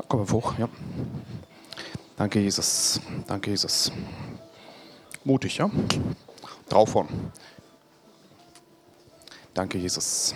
[0.06, 0.68] Komm mal hoch, ja.
[2.16, 3.00] Danke, Jesus.
[3.26, 3.90] Danke, Jesus.
[5.24, 5.70] Mutig, ja?
[6.68, 7.08] Draufhauen.
[9.54, 10.34] Danke, Jesus.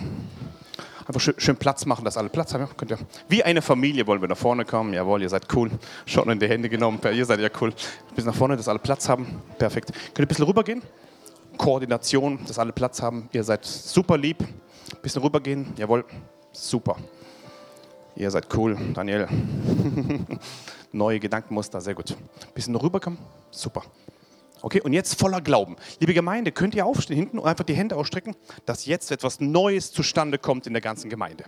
[1.05, 2.61] Einfach schön, schön, Platz machen, dass alle Platz haben.
[2.61, 2.99] Ja, könnt ihr.
[3.27, 4.93] Wie eine Familie wollen wir nach vorne kommen.
[4.93, 5.71] Jawohl, ihr seid cool.
[6.05, 6.99] Schon in die Hände genommen.
[7.13, 7.73] Ihr seid ja cool.
[8.15, 9.41] Bis nach vorne, dass alle Platz haben.
[9.57, 9.91] Perfekt.
[9.91, 10.81] Könnt ihr ein bisschen rübergehen?
[11.57, 13.27] Koordination, dass alle Platz haben.
[13.33, 14.43] Ihr seid super lieb.
[15.01, 15.73] Bisschen rübergehen.
[15.77, 16.05] Jawohl.
[16.51, 16.97] Super.
[18.15, 18.77] Ihr seid cool.
[18.93, 19.27] Daniel.
[20.91, 21.79] Neue Gedankenmuster.
[21.81, 22.17] Sehr gut.
[22.53, 23.19] Bisschen rüberkommen.
[23.51, 23.83] Super.
[24.61, 25.77] Okay, und jetzt voller Glauben.
[25.99, 28.35] Liebe Gemeinde, könnt ihr aufstehen hinten und einfach die Hände ausstrecken,
[28.65, 31.45] dass jetzt etwas Neues zustande kommt in der ganzen Gemeinde.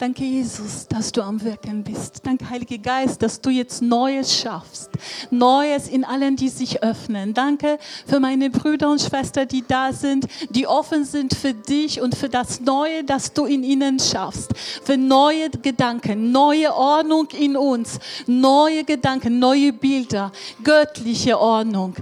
[0.00, 2.22] Danke, Jesus, dass du am Wirken bist.
[2.24, 4.88] Danke, Heiliger Geist, dass du jetzt Neues schaffst.
[5.30, 7.34] Neues in allen, die sich öffnen.
[7.34, 12.14] Danke für meine Brüder und Schwestern, die da sind, die offen sind für dich und
[12.14, 14.56] für das Neue, das du in ihnen schaffst.
[14.56, 20.32] Für neue Gedanken, neue Ordnung in uns, neue Gedanken, neue Bilder,
[20.64, 21.94] göttliche Ordnung.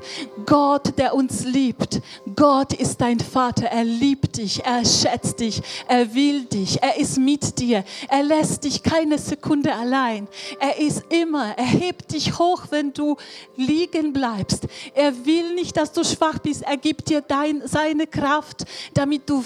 [0.47, 2.01] Gott, der uns liebt.
[2.37, 3.65] Gott ist dein Vater.
[3.65, 4.65] Er liebt dich.
[4.65, 5.61] Er schätzt dich.
[5.89, 6.81] Er will dich.
[6.81, 7.83] Er ist mit dir.
[8.09, 10.29] Er lässt dich keine Sekunde allein.
[10.59, 13.17] Er ist immer, er hebt dich hoch, wenn du
[13.57, 14.67] liegen bleibst.
[14.95, 16.63] Er will nicht, dass du schwach bist.
[16.63, 18.65] Er gibt dir dein, seine Kraft,
[18.95, 19.45] damit du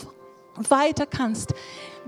[0.68, 1.55] weiter kannst.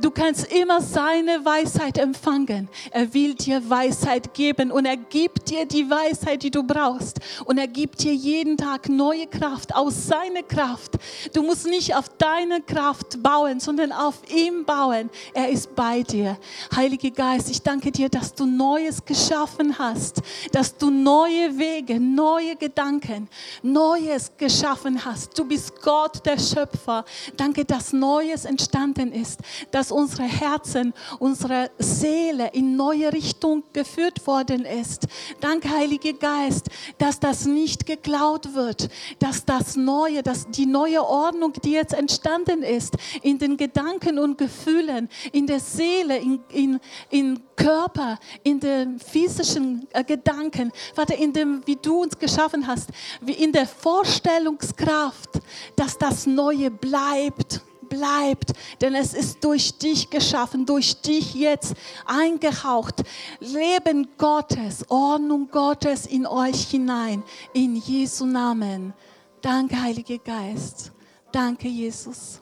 [0.01, 2.69] Du kannst immer seine Weisheit empfangen.
[2.91, 7.21] Er will dir Weisheit geben und er gibt dir die Weisheit, die du brauchst.
[7.45, 10.95] Und er gibt dir jeden Tag neue Kraft aus seiner Kraft.
[11.33, 15.11] Du musst nicht auf deine Kraft bauen, sondern auf ihm bauen.
[15.33, 16.39] Er ist bei dir.
[16.75, 22.57] Heiliger Geist, ich danke dir, dass du Neues geschaffen hast, dass du neue Wege, neue
[22.57, 23.29] Gedanken,
[23.63, 25.39] Neues geschaffen hast.
[25.39, 27.05] Du bist Gott, der Schöpfer.
[27.37, 29.41] Danke, dass Neues entstanden ist,
[29.71, 35.07] dass dass unsere Herzen, unsere Seele in neue Richtung geführt worden ist.
[35.41, 41.53] Danke, Heiliger Geist, dass das nicht geklaut wird, dass das Neue, dass die neue Ordnung,
[41.63, 46.81] die jetzt entstanden ist, in den Gedanken und Gefühlen, in der Seele, in, in,
[47.11, 52.89] in Körper, in den physischen äh, Gedanken, Vater, in dem, wie du uns geschaffen hast,
[53.21, 55.41] wie in der Vorstellungskraft,
[55.77, 61.75] dass das Neue bleibt bleibt, denn es ist durch dich geschaffen, durch dich jetzt
[62.07, 63.03] eingehaucht.
[63.41, 67.23] Leben Gottes, Ordnung Gottes in euch hinein,
[67.53, 68.93] in Jesu Namen.
[69.41, 70.93] Danke, Heiliger Geist.
[71.31, 72.41] Danke, Jesus.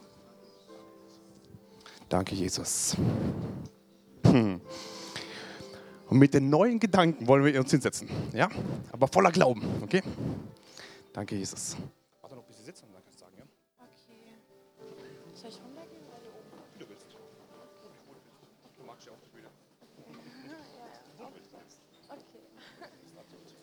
[2.08, 2.96] Danke, Jesus.
[4.24, 4.60] Hm.
[6.08, 8.06] Und mit den neuen Gedanken wollen wir uns hinsetzen.
[8.34, 8.50] Ja?
[8.90, 9.62] Aber voller Glauben.
[9.82, 10.02] Okay?
[11.12, 11.76] Danke, Jesus.
[22.08, 23.62] Magst ja das Video.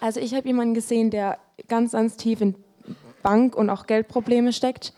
[0.00, 1.38] Also ich habe jemanden gesehen, der
[1.68, 2.56] ganz, ganz tief in
[3.22, 4.92] Bank- und auch Geldprobleme steckt.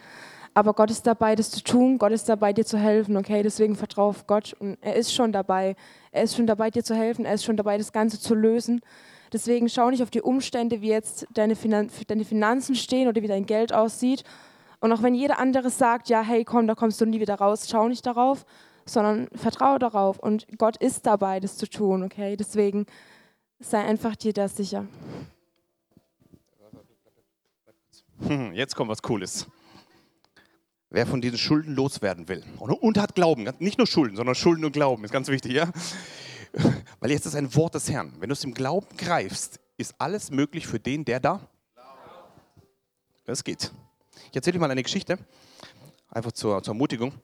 [0.55, 1.99] Aber Gott ist dabei, das zu tun.
[1.99, 3.17] Gott ist dabei, dir zu helfen.
[3.17, 4.55] Okay, deswegen vertraue auf Gott.
[4.59, 5.77] Und er ist schon dabei.
[6.11, 7.25] Er ist schon dabei, dir zu helfen.
[7.25, 8.81] Er ist schon dabei, das Ganze zu lösen.
[9.35, 13.27] Deswegen schau nicht auf die Umstände, wie jetzt deine, Finan deine Finanzen stehen oder wie
[13.27, 14.23] dein Geld aussieht.
[14.79, 17.67] Und auch wenn jeder andere sagt, ja, hey, komm, da kommst du nie wieder raus,
[17.69, 18.47] schau nicht darauf,
[18.87, 20.21] sondern vertraue darauf.
[20.21, 22.05] Und Gott ist dabei, das zu tun.
[22.05, 22.87] Okay, deswegen
[23.59, 24.87] sei einfach dir da sicher.
[28.29, 29.49] Hm, Jetzt kommt was Cooles.
[30.91, 34.65] Wer von diesen Schulden loswerden will und, und hat Glauben, nicht nur Schulden, sondern Schulden
[34.65, 35.73] und Glauben, ist ganz wichtig, ja?
[37.01, 38.13] Weil jetzt ist ein Wort des Herrn.
[38.19, 41.41] Wenn du es im Glauben greifst, ist alles möglich für den, der da.
[43.25, 43.73] Das geht.
[44.31, 45.19] Ich erzähle dir mal eine Geschichte,
[46.09, 47.15] einfach zur, zur Ermutigung.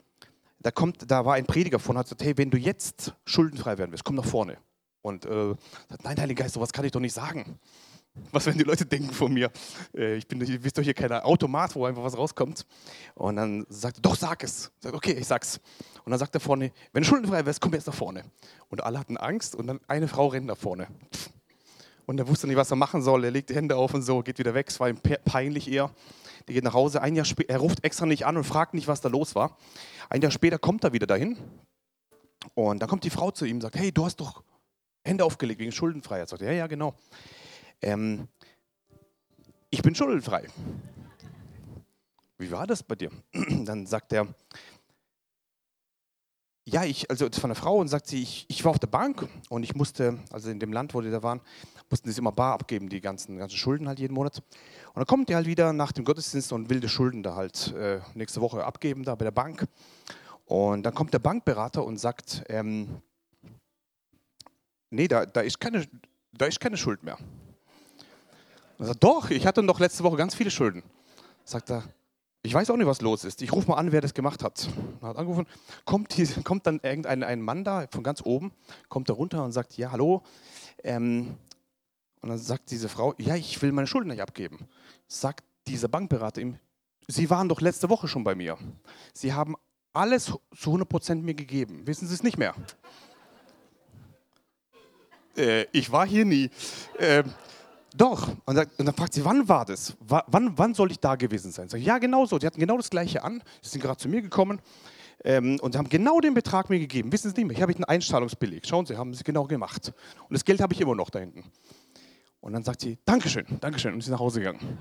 [0.59, 3.91] Da, kommt, da war ein Prediger von, hat gesagt, hey, wenn du jetzt schuldenfrei werden
[3.91, 4.59] willst, komm nach vorne.
[5.03, 5.55] Und äh,
[5.89, 7.59] sagt, nein, Heiliger Geist, sowas kann ich doch nicht sagen.
[8.33, 9.51] Was werden die Leute denken von mir?
[9.95, 12.67] Äh, ich bin, ihr wisst doch hier kein Automat, wo einfach was rauskommt.
[13.15, 14.73] Und dann sagt er, doch, sag es.
[14.81, 15.61] Sagt, okay, ich sag's.
[16.05, 18.25] Und dann sagt er vorne, wenn du schuldenfrei wärst, komm jetzt nach vorne.
[18.69, 20.89] Und alle hatten Angst und dann eine Frau rennt nach vorne.
[22.07, 23.25] Und er wusste nicht, was er machen soll.
[23.25, 24.67] Er legt die Hände auf und so, geht wieder weg.
[24.69, 25.93] Es war ihm pe- peinlich eher.
[26.49, 27.01] Die geht nach Hause.
[27.03, 29.57] Ein Jahr später, er ruft extra nicht an und fragt nicht, was da los war.
[30.09, 31.39] Ein Jahr später kommt er wieder dahin.
[32.55, 34.43] Und dann kommt die Frau zu ihm und sagt, hey, du hast doch
[35.05, 36.29] Hände aufgelegt wegen Schuldenfreiheit.
[36.29, 36.95] Sagt er, ja, ja, genau.
[37.83, 38.29] Ähm,
[39.71, 40.47] ich bin schuldenfrei.
[42.39, 43.11] Wie war das bei dir?
[43.65, 44.27] Dann sagt er,
[46.67, 49.29] ja, ich, also von einer Frau und sagt sie, ich, ich war auf der Bank
[49.49, 51.41] und ich musste, also in dem Land, wo die da waren,
[51.89, 54.43] mussten sie immer bar abgeben, die ganzen, ganzen Schulden halt jeden Monat.
[54.89, 57.73] Und dann kommt die halt wieder nach dem Gottesdienst und will die Schulden da halt
[57.75, 59.67] äh, nächste Woche abgeben, da bei der Bank.
[60.47, 63.03] Und dann kommt der Bankberater und sagt, ähm,
[64.91, 65.87] nee, da, da, ist keine,
[66.33, 67.19] da ist keine Schuld mehr.
[68.81, 70.83] Und sagt, doch, ich hatte doch letzte Woche ganz viele Schulden.
[71.45, 71.85] Sagt er,
[72.41, 73.43] ich weiß auch nicht, was los ist.
[73.43, 74.71] Ich rufe mal an, wer das gemacht hat.
[75.03, 75.47] Er hat angerufen,
[75.85, 78.53] kommt, die, kommt dann irgendein ein Mann da von ganz oben,
[78.89, 80.23] kommt da runter und sagt, ja, hallo.
[80.83, 81.37] Ähm,
[82.23, 84.67] und dann sagt diese Frau, ja, ich will meine Schulden nicht abgeben.
[85.07, 86.59] Sagt dieser Bankberater ihm,
[87.07, 88.57] Sie waren doch letzte Woche schon bei mir.
[89.13, 89.57] Sie haben
[89.93, 91.87] alles zu 100% mir gegeben.
[91.87, 92.55] Wissen Sie es nicht mehr?
[95.37, 96.49] Äh, ich war hier nie.
[96.99, 97.31] Ähm,
[97.97, 98.29] doch.
[98.45, 99.97] Und, dann- und dann fragt sie, wann war das?
[100.01, 101.69] Wa- Wann, wann soll ich da gewesen sein?
[101.69, 102.39] Sag ich, ja, genau so.
[102.39, 103.43] Die hatten genau das Gleiche an.
[103.63, 104.61] Sie sind gerade zu mir gekommen
[105.25, 107.13] ähm, und haben genau den Betrag mir gegeben.
[107.13, 107.57] Wissen Sie nicht mehr?
[107.57, 108.67] Hier habe ich einen Einstrahlungsbeleg.
[108.67, 109.93] Schauen Sie, haben Sie genau gemacht.
[110.29, 111.45] Und das Geld habe ich immer noch da hinten.
[112.41, 113.93] Und dann sagt sie, Dankeschön, Dankeschön.
[113.93, 114.79] Und ist nach Hause gegangen.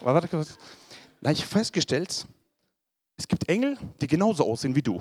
[0.00, 0.56] Aber warte kurz.
[1.20, 2.26] Nein, ich habe festgestellt,
[3.18, 5.00] es gibt Engel, die genauso aussehen wie du.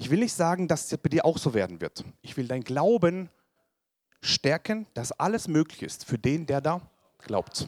[0.00, 2.04] Ich will nicht sagen, dass es bei dir auch so werden wird.
[2.22, 3.28] Ich will dein Glauben
[4.22, 6.80] stärken, dass alles möglich ist für den, der da
[7.18, 7.66] glaubt.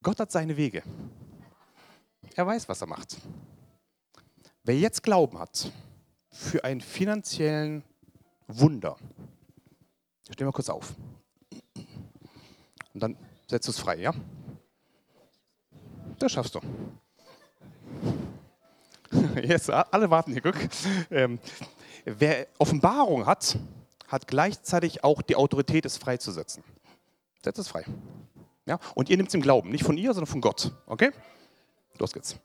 [0.00, 0.82] Gott hat seine Wege.
[2.36, 3.16] Er weiß, was er macht.
[4.62, 5.72] Wer jetzt Glauben hat
[6.30, 7.82] für einen finanziellen
[8.46, 8.96] Wunder,
[10.30, 10.94] steh mal kurz auf.
[12.94, 13.16] Und dann
[13.48, 14.14] setzt du es frei, ja?
[16.20, 16.60] Das schaffst du.
[19.42, 20.56] Jetzt, alle warten hier, guck.
[21.10, 21.38] Ähm,
[22.04, 23.58] wer Offenbarung hat,
[24.08, 26.62] hat gleichzeitig auch die Autorität, es freizusetzen.
[27.42, 27.84] Setz es frei.
[28.66, 28.78] Ja?
[28.94, 30.72] Und ihr nehmt es im Glauben, nicht von ihr, sondern von Gott.
[30.86, 31.10] Okay?
[31.98, 32.38] Los geht's.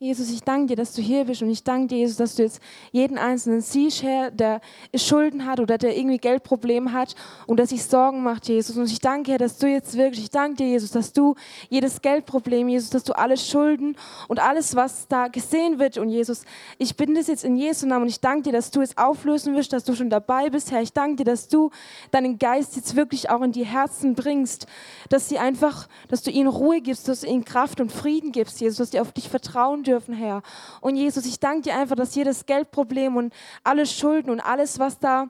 [0.00, 2.44] Jesus, ich danke dir, dass du hier bist und ich danke dir, Jesus, dass du
[2.44, 2.60] jetzt
[2.92, 4.60] jeden Einzelnen siehst, Herr, der
[4.94, 7.16] Schulden hat oder der irgendwie Geldprobleme hat
[7.48, 8.76] und der sich Sorgen macht, Jesus.
[8.76, 11.34] Und ich danke dir, dass du jetzt wirklich, ich danke dir, Jesus, dass du
[11.68, 13.96] jedes Geldproblem, Jesus, dass du alle Schulden
[14.28, 16.44] und alles, was da gesehen wird und Jesus,
[16.78, 19.56] ich bin das jetzt in Jesu Namen und ich danke dir, dass du es auflösen
[19.56, 20.80] wirst, dass du schon dabei bist, Herr.
[20.80, 21.70] Ich danke dir, dass du
[22.12, 24.68] deinen Geist jetzt wirklich auch in die Herzen bringst,
[25.08, 28.60] dass sie einfach, dass du ihnen Ruhe gibst, dass du ihnen Kraft und Frieden gibst,
[28.60, 30.42] Jesus, dass sie auf dich vertrauen dürfen, Herr.
[30.80, 33.32] Und Jesus, ich danke dir einfach, dass jedes Geldproblem und
[33.64, 35.28] alle Schulden und alles, was da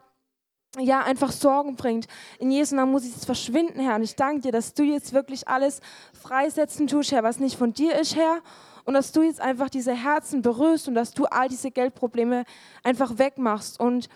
[0.78, 2.06] ja, einfach Sorgen bringt.
[2.38, 3.96] In Jesu Namen muss es verschwinden, Herr.
[3.96, 5.80] Und ich danke dir, dass du jetzt wirklich alles
[6.12, 8.42] freisetzen tust, Herr, was nicht von dir ist, Herr.
[8.84, 12.44] Und dass du jetzt einfach diese Herzen berührst und dass du all diese Geldprobleme
[12.82, 13.80] einfach wegmachst.
[13.80, 14.08] Und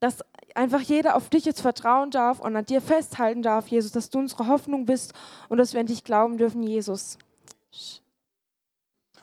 [0.00, 0.24] dass
[0.54, 4.18] einfach jeder auf dich jetzt vertrauen darf und an dir festhalten darf, Jesus, dass du
[4.18, 5.12] unsere Hoffnung bist
[5.48, 7.18] und dass wir an dich glauben dürfen, Jesus.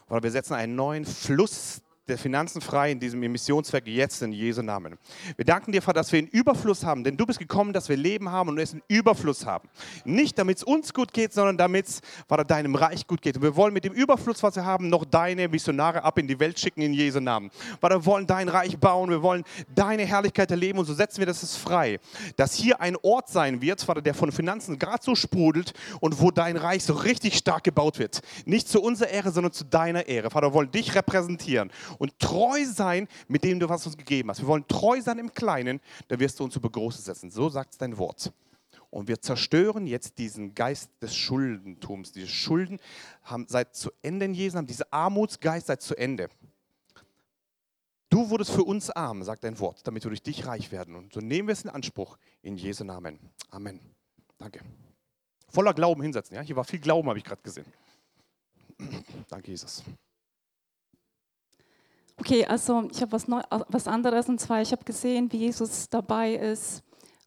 [0.09, 4.61] Oder wir setzen einen neuen Fluss der Finanzen frei in diesem Emissionswerk jetzt in Jesu
[4.61, 4.97] Namen.
[5.37, 7.97] Wir danken dir, Vater, dass wir einen Überfluss haben, denn du bist gekommen, dass wir
[7.97, 9.67] Leben haben und es einen Überfluss haben.
[10.03, 13.37] Nicht damit es uns gut geht, sondern damit es, Vater, deinem Reich gut geht.
[13.37, 16.39] Und wir wollen mit dem Überfluss, was wir haben, noch deine Missionare ab in die
[16.39, 17.49] Welt schicken in Jesu Namen.
[17.81, 19.43] Vater, wir wollen dein Reich bauen, wir wollen
[19.73, 21.99] deine Herrlichkeit erleben und so setzen wir das frei,
[22.35, 26.29] dass hier ein Ort sein wird, Vater, der von Finanzen gerade so sprudelt und wo
[26.29, 28.21] dein Reich so richtig stark gebaut wird.
[28.45, 30.29] Nicht zu unserer Ehre, sondern zu deiner Ehre.
[30.29, 34.41] Vater, wir wollen dich repräsentieren und treu sein mit dem du was uns gegeben hast.
[34.41, 37.31] Wir wollen treu sein im Kleinen, dann wirst du uns über Große setzen.
[37.31, 38.31] So sagt dein Wort.
[38.89, 42.13] Und wir zerstören jetzt diesen Geist des Schuldentums.
[42.13, 42.79] Diese Schulden
[43.23, 46.29] haben seit zu Ende in Jesu, haben diese Armutsgeist seit zu Ende.
[48.09, 50.95] Du wurdest für uns arm, sagt dein Wort, damit wir durch dich reich werden.
[50.95, 53.19] Und so nehmen wir es in Anspruch in Jesu Namen.
[53.49, 53.81] Amen.
[54.37, 54.61] Danke.
[55.49, 56.35] Voller Glauben hinsetzen.
[56.35, 56.41] Ja?
[56.41, 57.65] Hier war viel Glauben, habe ich gerade gesehen.
[59.29, 59.83] Danke, Jesus.
[62.17, 66.35] Okay, also ich habe was, was anderes und zwar, ich habe gesehen, wie Jesus dabei
[66.35, 66.81] ist,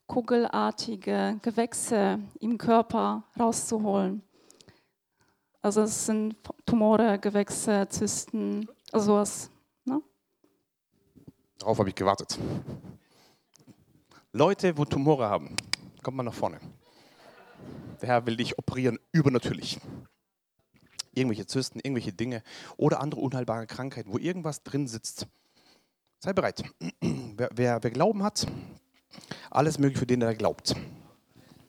[0.07, 4.23] kugelartige Gewächse im Körper rauszuholen.
[5.61, 9.51] Also es sind Tumore, Gewächse, Zysten, sowas.
[9.85, 10.01] Ne?
[11.59, 12.39] Darauf habe ich gewartet.
[14.33, 15.55] Leute, wo Tumore haben,
[16.03, 16.61] kommt mal nach vorne.
[18.01, 19.79] Der Herr will dich operieren übernatürlich
[21.19, 22.43] irgendwelche Zysten, irgendwelche Dinge
[22.77, 25.27] oder andere unheilbare Krankheiten, wo irgendwas drin sitzt.
[26.21, 26.63] Sei bereit.
[27.37, 28.49] Wer, wer, wer Glauben hat,
[29.49, 30.75] alles möglich für den, der glaubt.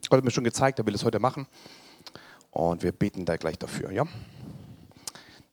[0.09, 1.45] Gott hat mir schon gezeigt, er will es heute machen.
[2.49, 4.05] Und wir beten da gleich dafür, ja?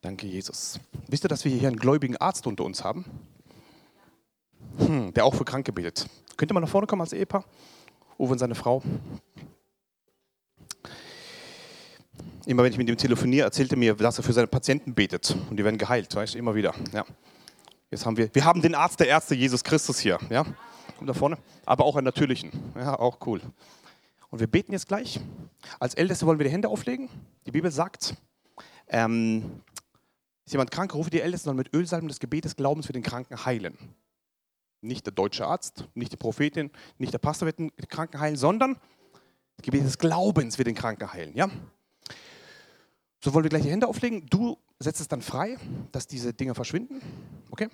[0.00, 0.80] Danke, Jesus.
[1.08, 3.04] Wisst ihr, dass wir hier einen gläubigen Arzt unter uns haben?
[4.78, 6.08] Hm, der auch für Kranke betet.
[6.36, 7.44] Könnt ihr mal nach vorne kommen als Ehepaar?
[8.18, 8.82] Uwe und seine Frau.
[12.46, 15.36] Immer wenn ich mit ihm telefoniere, erzählt er mir, dass er für seine Patienten betet
[15.50, 16.74] und die werden geheilt, weißt du, immer wieder.
[16.92, 17.04] Ja.
[17.90, 20.44] Jetzt haben wir, wir haben den Arzt der Ärzte, Jesus Christus hier, ja,
[20.96, 23.40] kommt da vorne, aber auch einen natürlichen, ja, auch cool.
[24.30, 25.20] Und wir beten jetzt gleich.
[25.78, 27.08] Als Älteste wollen wir die Hände auflegen.
[27.46, 28.14] Die Bibel sagt,
[28.88, 29.62] ähm,
[30.44, 33.44] ist jemand krank, rufe die Ältesten und mit Ölsalben des Gebetes Glaubens für den Kranken
[33.44, 33.76] heilen.
[34.80, 38.78] Nicht der deutsche Arzt, nicht die Prophetin, nicht der Pastor wird den Kranken heilen, sondern
[39.56, 41.34] das Gebet des Glaubens wird den Kranken heilen.
[41.34, 41.48] Ja?
[43.20, 44.26] So wollen wir gleich die Hände auflegen.
[44.28, 45.56] Du setzt es dann frei,
[45.92, 47.00] dass diese Dinge verschwinden.
[47.50, 47.68] Okay?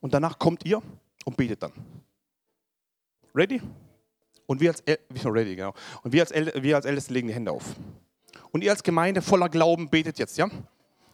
[0.00, 0.82] Und danach kommt ihr
[1.24, 1.72] und betet dann.
[3.34, 3.60] Ready?
[4.46, 5.74] Und wir als, El ready, genau.
[6.02, 7.76] Und wir als, El wir als Älteste legen die Hände auf.
[8.50, 10.48] Und ihr als Gemeinde voller Glauben betet jetzt, ja?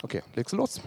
[0.03, 0.81] Okay, legst du los.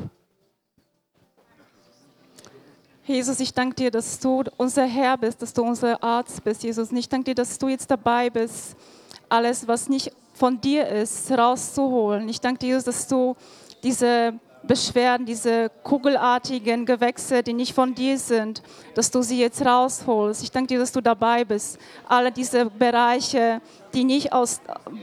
[3.05, 6.91] Jesus, ich danke dir, dass du unser Herr bist, dass du unser Arzt bist, Jesus.
[6.91, 8.75] Ich danke dir, dass du jetzt dabei bist,
[9.27, 12.29] alles, was nicht von dir ist, rauszuholen.
[12.29, 13.35] Ich danke dir, dass du
[13.83, 14.33] diese
[14.63, 18.61] Beschwerden, diese kugelartigen Gewächse, die nicht von dir sind,
[18.95, 20.43] dass du sie jetzt rausholst.
[20.43, 21.77] Ich danke dir, dass du dabei bist.
[22.07, 23.61] Alle diese Bereiche,
[23.93, 24.61] die nicht aus,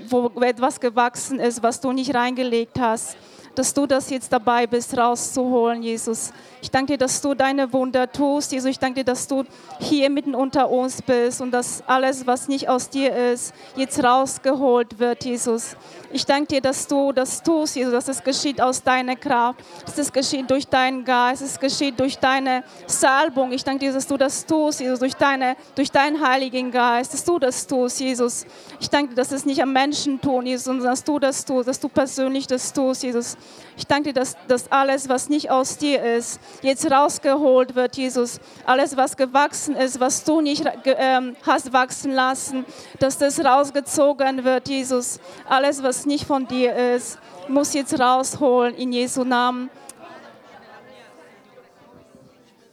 [0.09, 3.17] wo etwas gewachsen ist, was du nicht reingelegt hast,
[3.59, 6.33] dass du das jetzt dabei bist, rauszuholen, Jesus.
[6.63, 8.71] Ich danke dir, dass du deine Wunder tust, Jesus.
[8.71, 9.45] Ich danke dir, dass du
[9.79, 14.99] hier mitten unter uns bist und dass alles, was nicht aus dir ist, jetzt rausgeholt
[14.99, 15.77] wird, Jesus.
[16.13, 19.99] Ich danke dir, dass du das tust, Jesus, dass es geschieht aus deiner Kraft, dass
[19.99, 23.53] es geschieht durch deinen Geist, es geschieht durch deine Salbung.
[23.53, 27.25] Ich danke dir, dass du das tust, Jesus, durch, deine, durch deinen Heiligen Geist, dass
[27.25, 28.47] du das tust, Jesus.
[28.81, 31.69] Ich danke dir, dass es nicht am Menschen tun, Jesus, sondern dass du das tust,
[31.69, 33.37] dass du persönlich das tust, Jesus.
[33.77, 38.41] Ich danke dir, dass, dass alles, was nicht aus dir ist, jetzt rausgeholt wird, Jesus.
[38.65, 42.65] Alles, was gewachsen ist, was du nicht äh, hast wachsen lassen,
[42.99, 45.21] dass das rausgezogen wird, Jesus.
[45.49, 47.19] Alles, was nicht von dir ist,
[47.49, 49.71] muss jetzt rausholen in Jesu Namen.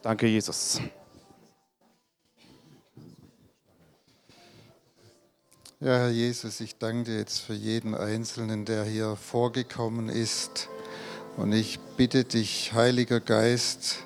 [0.01, 0.79] Danke, Jesus.
[5.83, 10.69] Ja, Herr Jesus, ich danke dir jetzt für jeden Einzelnen, der hier vorgekommen ist.
[11.35, 13.97] Und ich bitte dich, Heiliger Geist,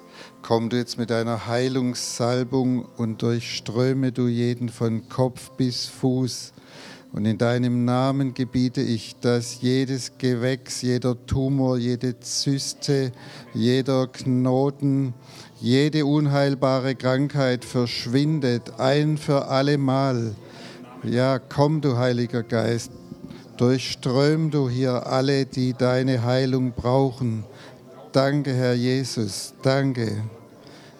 [0.42, 6.54] komm du jetzt mit deiner Heilungssalbung und durchströme du jeden von Kopf bis Fuß
[7.14, 13.12] Und in deinem Namen gebiete ich, dass jedes Gewächs, jeder Tumor, jede Zyste,
[13.54, 15.14] jeder Knoten,
[15.62, 20.34] jede unheilbare Krankheit verschwindet, ein für allemal.
[21.04, 22.92] Ja, komm du Heiliger Geist,
[23.58, 27.44] durchström du hier alle, die deine Heilung brauchen.
[28.12, 30.24] Danke, Herr Jesus, danke.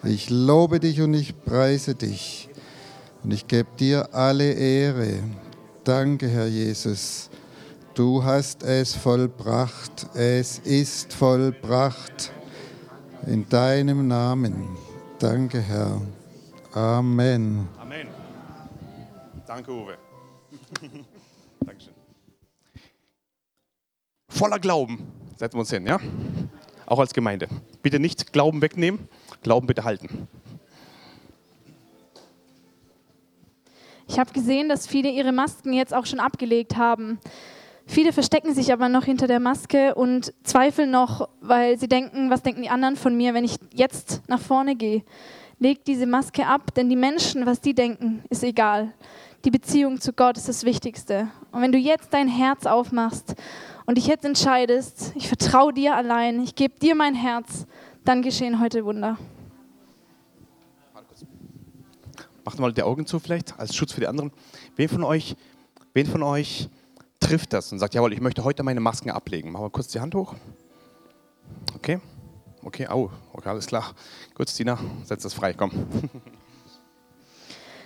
[0.04, 2.48] Ich lobe dich und ich preise dich.
[3.24, 5.18] Und ich gebe dir alle Ehre.
[5.84, 7.30] Danke, Herr Jesus.
[7.94, 10.06] Du hast es vollbracht.
[10.14, 12.32] Es ist vollbracht.
[13.26, 14.54] In deinem Namen.
[15.18, 16.00] Danke, Herr.
[16.72, 17.68] Amen.
[17.80, 18.17] Amen.
[19.48, 19.96] Danke, Uwe.
[21.64, 21.94] Dankeschön.
[24.28, 25.98] Voller Glauben setzen wir uns hin, ja?
[26.84, 27.48] Auch als Gemeinde.
[27.82, 29.08] Bitte nicht Glauben wegnehmen,
[29.42, 30.28] Glauben bitte halten.
[34.06, 37.18] Ich habe gesehen, dass viele ihre Masken jetzt auch schon abgelegt haben.
[37.86, 42.42] Viele verstecken sich aber noch hinter der Maske und zweifeln noch, weil sie denken, was
[42.42, 45.04] denken die anderen von mir, wenn ich jetzt nach vorne gehe.
[45.60, 48.92] Leg diese Maske ab, denn die Menschen, was die denken, ist egal.
[49.44, 51.28] Die Beziehung zu Gott ist das Wichtigste.
[51.50, 53.34] Und wenn du jetzt dein Herz aufmachst
[53.86, 57.66] und dich jetzt entscheidest, ich vertraue dir allein, ich gebe dir mein Herz,
[58.04, 59.18] dann geschehen heute Wunder.
[62.44, 64.30] Macht mal die Augen zu vielleicht, als Schutz für die anderen.
[64.76, 65.36] Wen von euch,
[65.92, 66.68] wen von euch
[67.20, 69.50] trifft das und sagt, jawohl, ich möchte heute meine Masken ablegen.
[69.50, 70.34] Machen wir kurz die Hand hoch.
[71.74, 72.00] Okay.
[72.62, 73.94] Okay, au, okay, alles klar.
[74.34, 75.70] Gut, Stina, setz das frei, komm.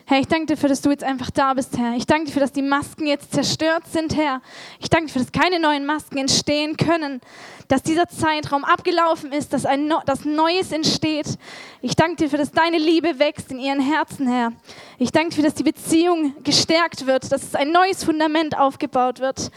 [0.04, 1.94] Herr, ich danke dir dafür, dass du jetzt einfach da bist, Herr.
[1.96, 4.42] Ich danke dir dafür, dass die Masken jetzt zerstört sind, Herr.
[4.80, 7.20] Ich danke dir dafür, dass keine neuen Masken entstehen können,
[7.68, 11.38] dass dieser Zeitraum abgelaufen ist, dass ein no dass Neues entsteht.
[11.82, 14.52] Ich danke dir dafür, dass deine Liebe wächst in ihren Herzen, Herr.
[14.98, 19.50] Ich danke dir dafür, dass die Beziehung gestärkt wird, dass ein neues Fundament aufgebaut wird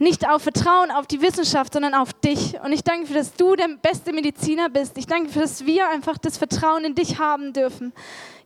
[0.00, 2.58] nicht auf Vertrauen auf die Wissenschaft, sondern auf dich.
[2.64, 4.96] Und ich danke dafür, dass du der beste Mediziner bist.
[4.96, 7.92] Ich danke dafür, dass wir einfach das Vertrauen in dich haben dürfen.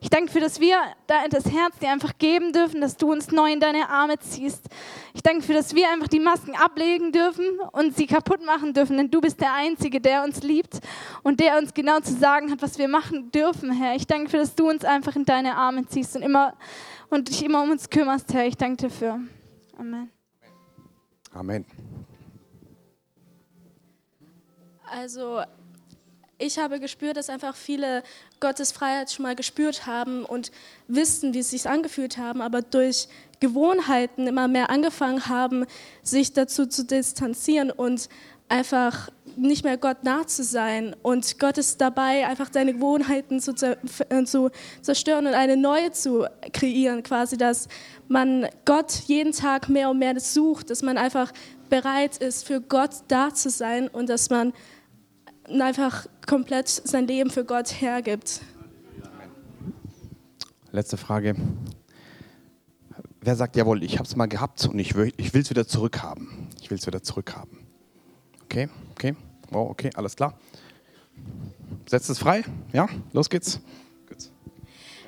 [0.01, 0.77] Ich danke dafür, dass wir
[1.07, 4.67] das Herz dir einfach geben dürfen, dass du uns neu in deine Arme ziehst.
[5.13, 8.97] Ich danke dafür, dass wir einfach die Masken ablegen dürfen und sie kaputt machen dürfen,
[8.97, 10.79] denn du bist der Einzige, der uns liebt
[11.23, 13.95] und der uns genau zu sagen hat, was wir machen dürfen, Herr.
[13.95, 16.53] Ich danke dafür, dass du uns einfach in deine Arme ziehst und, immer,
[17.09, 18.45] und dich immer um uns kümmerst, Herr.
[18.45, 19.21] Ich danke dafür.
[19.79, 20.11] Amen.
[21.35, 21.65] Amen.
[24.89, 25.41] Also
[26.37, 28.03] ich habe gespürt, dass einfach viele
[28.39, 30.51] Gottes Freiheit schon mal gespürt haben und
[30.87, 33.09] wissen, wie es sich angefühlt haben, aber durch
[33.41, 35.65] Gewohnheiten immer mehr angefangen haben,
[36.03, 38.07] sich dazu zu distanzieren und
[38.47, 40.95] einfach nicht mehr Gott nah zu sein.
[41.01, 44.49] Und Gott ist dabei, einfach seine Gewohnheiten zu, äh, zu
[44.81, 47.67] zerstören und eine neue zu kreieren, quasi, dass
[48.07, 51.31] man Gott jeden Tag mehr und mehr sucht, dass man einfach
[51.69, 54.53] bereit ist, für Gott da zu sein und dass man
[55.49, 58.41] einfach komplett sein Leben für Gott hergibt.
[60.71, 61.35] Letzte Frage.
[63.21, 66.49] Wer sagt, jawohl, ich habe es mal gehabt und ich will es wieder zurückhaben.
[66.61, 67.64] Ich will es wieder zurückhaben.
[68.45, 69.15] Okay, okay,
[69.51, 70.37] oh, okay, alles klar.
[71.85, 72.43] Setzt es frei.
[72.73, 73.59] Ja, los geht's.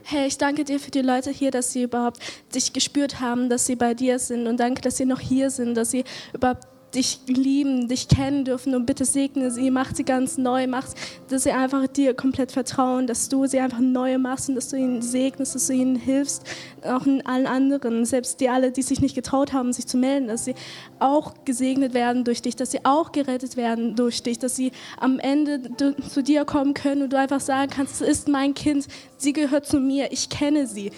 [0.04, 2.20] Hey, ich danke dir für die Leute hier, dass sie überhaupt
[2.56, 4.48] dich gespürt haben, dass sie bei dir sind.
[4.48, 6.66] Und danke, dass sie noch hier sind, dass sie überhaupt
[6.96, 10.86] dich lieben, dich kennen dürfen und bitte segne sie, mach sie ganz neu, mach,
[11.30, 14.78] dass sie einfach dir komplett vertrauen, dass du sie einfach neu machst und dass du
[14.78, 16.44] ihnen segnest, dass du ihnen hilfst,
[16.84, 20.28] auch in allen anderen, selbst die alle, die sich nicht getraut haben, sich zu melden,
[20.28, 20.56] dass sie
[21.00, 25.20] auch gesegnet werden durch dich, dass sie auch gerettet werden durch dich, dass sie am
[25.20, 25.62] Ende
[26.10, 29.66] zu dir kommen können und du einfach sagen kannst, es ist mein Kind, sie gehört
[29.66, 30.92] zu mir, ich kenne sie.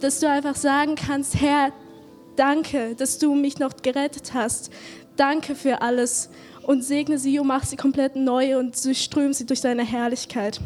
[0.00, 1.72] Dass du einfach sagen kannst, Herr,
[2.36, 4.70] danke, dass du mich noch gerettet hast
[5.16, 6.30] danke für alles
[6.62, 10.60] und segne sie und mach sie komplett neu und ström sie durch deine Herrlichkeit.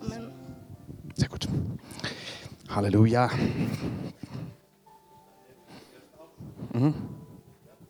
[0.00, 0.32] Amen.
[1.14, 1.48] Sehr gut.
[2.68, 3.30] Halleluja.
[6.72, 6.94] Mhm.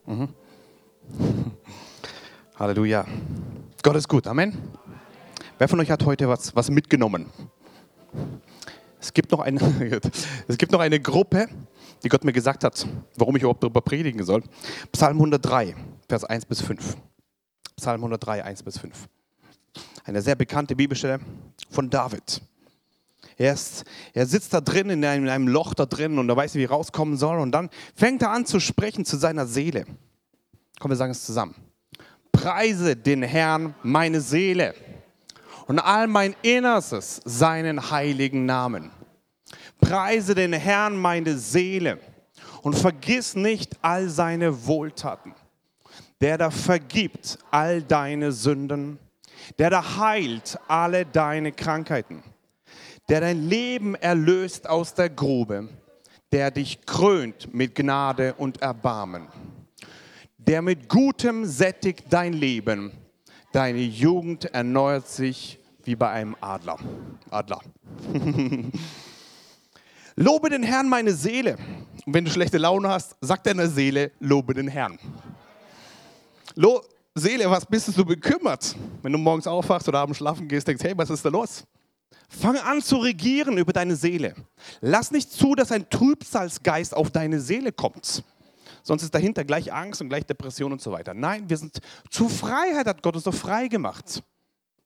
[0.06, 0.28] Mhm.
[2.58, 3.06] Halleluja.
[3.82, 4.26] Gott ist gut.
[4.26, 4.56] Amen.
[5.58, 7.26] Wer von euch hat heute was, was mitgenommen?
[9.00, 9.60] Es gibt, noch eine,
[10.48, 11.48] es gibt noch eine Gruppe,
[12.02, 12.86] die Gott mir gesagt hat,
[13.16, 14.42] warum ich überhaupt darüber predigen soll.
[14.92, 15.74] Psalm 103,
[16.08, 16.96] Vers 1 bis 5.
[17.76, 19.08] Psalm 103, 1 bis 5.
[20.04, 21.20] Eine sehr bekannte Bibelstelle
[21.70, 22.42] von David.
[23.36, 26.36] Er, ist, er sitzt da drin, in einem, in einem Loch da drin und er
[26.36, 27.38] weiß, wie rauskommen soll.
[27.38, 29.86] Und dann fängt er an zu sprechen zu seiner Seele.
[30.78, 31.54] Komm, wir sagen es zusammen.
[32.32, 34.74] Preise den Herrn meine Seele
[35.66, 38.90] und all mein Innerstes seinen heiligen Namen.
[39.82, 41.98] Preise den Herrn meine Seele
[42.62, 45.34] und vergiss nicht all seine Wohltaten.
[46.20, 48.98] Der da vergibt all deine Sünden,
[49.58, 52.22] der da heilt alle deine Krankheiten,
[53.08, 55.68] der dein Leben erlöst aus der Grube,
[56.30, 59.26] der dich krönt mit Gnade und Erbarmen,
[60.38, 62.92] der mit Gutem sättigt dein Leben,
[63.52, 66.78] deine Jugend erneuert sich wie bei einem Adler.
[67.30, 67.60] Adler.
[70.16, 71.56] lobe den Herrn meine Seele.
[72.04, 74.98] Und wenn du schlechte Laune hast, sag deiner Seele, lobe den Herrn.
[76.54, 76.82] Lo
[77.14, 78.74] Seele, was bist du so bekümmert?
[79.02, 81.64] Wenn du morgens aufwachst oder abends schlafen gehst, denkst, hey, was ist da los?
[82.28, 84.34] Fang an zu regieren über deine Seele.
[84.80, 88.24] Lass nicht zu, dass ein Trübsalsgeist auf deine Seele kommt.
[88.82, 91.12] Sonst ist dahinter gleich Angst und gleich Depression und so weiter.
[91.12, 91.78] Nein, wir sind
[92.10, 94.22] zur Freiheit, hat Gott uns doch frei gemacht.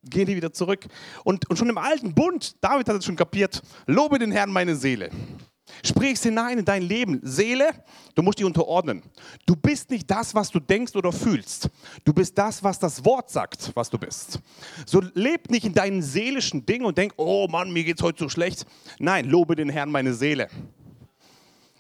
[0.09, 0.87] Gehen die wieder zurück.
[1.25, 4.77] Und, und schon im alten Bund, David hat es schon kapiert, lobe den Herrn meine
[4.77, 5.11] Seele.
[5.85, 7.21] Sprich hinein in dein Leben.
[7.23, 7.71] Seele,
[8.15, 9.03] du musst dich unterordnen.
[9.47, 11.69] Du bist nicht das, was du denkst oder fühlst.
[12.05, 14.41] Du bist das, was das Wort sagt, was du bist.
[14.87, 18.21] So leb nicht in deinen seelischen Dingen und denk, oh Mann, mir geht es heute
[18.21, 18.65] so schlecht.
[18.99, 20.49] Nein, lobe den Herrn meine Seele.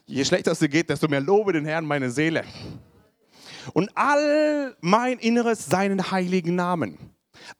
[0.04, 2.44] Je schlechter es dir geht, desto mehr lobe den Herrn meine Seele.
[3.72, 6.98] Und all mein Inneres seinen heiligen Namen.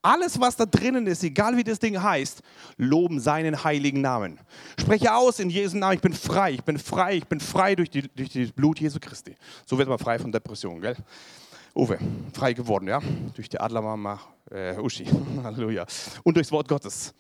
[0.03, 2.43] Alles, was da drinnen ist, egal wie das Ding heißt,
[2.77, 4.39] loben seinen heiligen Namen.
[4.79, 7.91] Spreche aus in Jesu Namen, ich bin frei, ich bin frei, ich bin frei durch,
[7.91, 9.35] die, durch das Blut Jesu Christi.
[9.65, 10.97] So wird man frei von Depressionen, gell?
[11.75, 11.99] Uwe,
[12.33, 13.01] frei geworden, ja?
[13.35, 14.19] Durch die Adlermama
[14.51, 15.07] äh, Uschi.
[15.43, 15.85] Halleluja.
[16.23, 17.15] Und durchs Wort Gottes.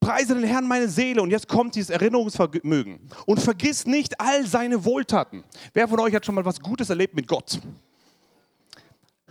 [0.00, 1.22] Preise den Herrn meine Seele.
[1.22, 3.08] Und jetzt kommt dieses Erinnerungsvermögen.
[3.24, 5.42] Und vergiss nicht all seine Wohltaten.
[5.72, 7.60] Wer von euch hat schon mal was Gutes erlebt mit Gott?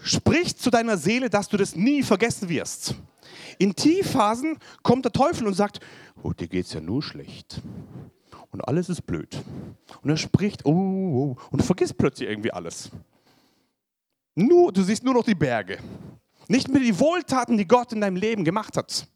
[0.01, 2.95] Sprich zu deiner Seele, dass du das nie vergessen wirst.
[3.57, 5.79] In Tiefphasen kommt der Teufel und sagt,
[6.21, 7.61] oh, dir geht es ja nur schlecht.
[8.51, 9.41] Und alles ist blöd.
[10.01, 12.89] Und er spricht, oh, oh, und du vergisst plötzlich irgendwie alles.
[14.35, 15.79] Nur, du siehst nur noch die Berge.
[16.47, 19.07] Nicht mehr die Wohltaten, die Gott in deinem Leben gemacht hat.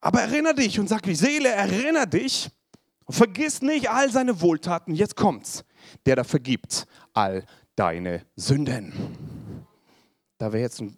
[0.00, 2.50] Aber erinnere dich und sag, die Seele, erinnere dich
[3.06, 4.94] und vergiss nicht all seine Wohltaten.
[4.94, 5.64] Jetzt kommt's.
[6.06, 7.44] Der da vergibt all
[7.78, 8.92] deine Sünden.
[10.38, 10.96] Da wäre jetzt ein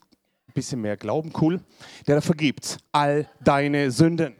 [0.54, 1.60] bisschen mehr Glauben cool.
[2.06, 4.34] Der da vergibt all deine Sünden.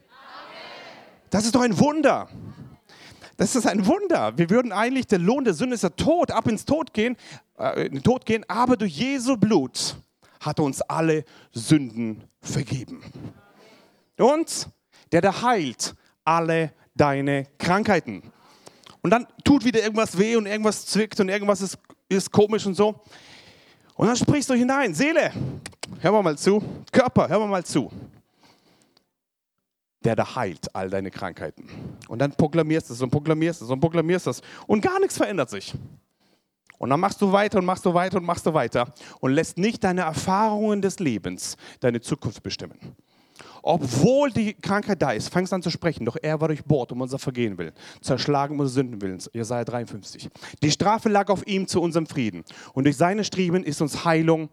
[1.29, 2.27] Das ist doch ein Wunder.
[3.37, 4.37] Das ist ein Wunder.
[4.37, 7.15] Wir würden eigentlich, der Lohn der Sünde ist der Tod, ab ins Tod gehen,
[7.57, 9.95] äh, in den Tod gehen, aber durch Jesu Blut
[10.39, 13.01] hat er uns alle Sünden vergeben.
[14.17, 14.67] Und
[15.11, 18.31] der da heilt alle deine Krankheiten.
[19.01, 21.77] Und dann tut wieder irgendwas weh und irgendwas zwickt und irgendwas ist
[22.11, 23.01] ist komisch und so.
[23.95, 25.31] Und dann sprichst du hinein, Seele,
[25.99, 27.91] hör mal, zu, Körper, hör mal, mal zu.
[30.03, 31.69] Der da heilt all deine Krankheiten.
[32.07, 34.41] Und dann proklamierst du es und proklamierst es und proklamierst es.
[34.65, 35.73] Und gar nichts verändert sich.
[36.79, 39.59] Und dann machst du weiter und machst du weiter und machst du weiter und lässt
[39.59, 42.95] nicht deine Erfahrungen des Lebens deine Zukunft bestimmen.
[43.61, 46.05] Obwohl die Krankheit da ist, fangst an zu sprechen.
[46.05, 49.19] Doch er war durchbohrt um unser Vergehen willen, zerschlagen um unsere Sünden willen.
[49.33, 50.29] Jesaja 53.
[50.61, 52.43] Die Strafe lag auf ihm zu unserem Frieden.
[52.73, 54.49] Und durch seine Striemen ist uns Heilung.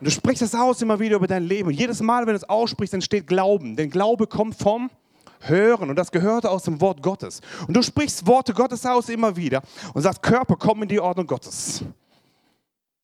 [0.00, 1.68] Und du sprichst das aus immer wieder über dein Leben.
[1.68, 3.74] Und jedes Mal, wenn du es aussprichst, entsteht Glauben.
[3.74, 4.90] Denn Glaube kommt vom
[5.40, 5.90] Hören.
[5.90, 7.40] Und das gehört aus dem Wort Gottes.
[7.66, 9.62] Und du sprichst Worte Gottes aus immer wieder
[9.94, 11.84] und sagst, Körper, komm in die Ordnung Gottes.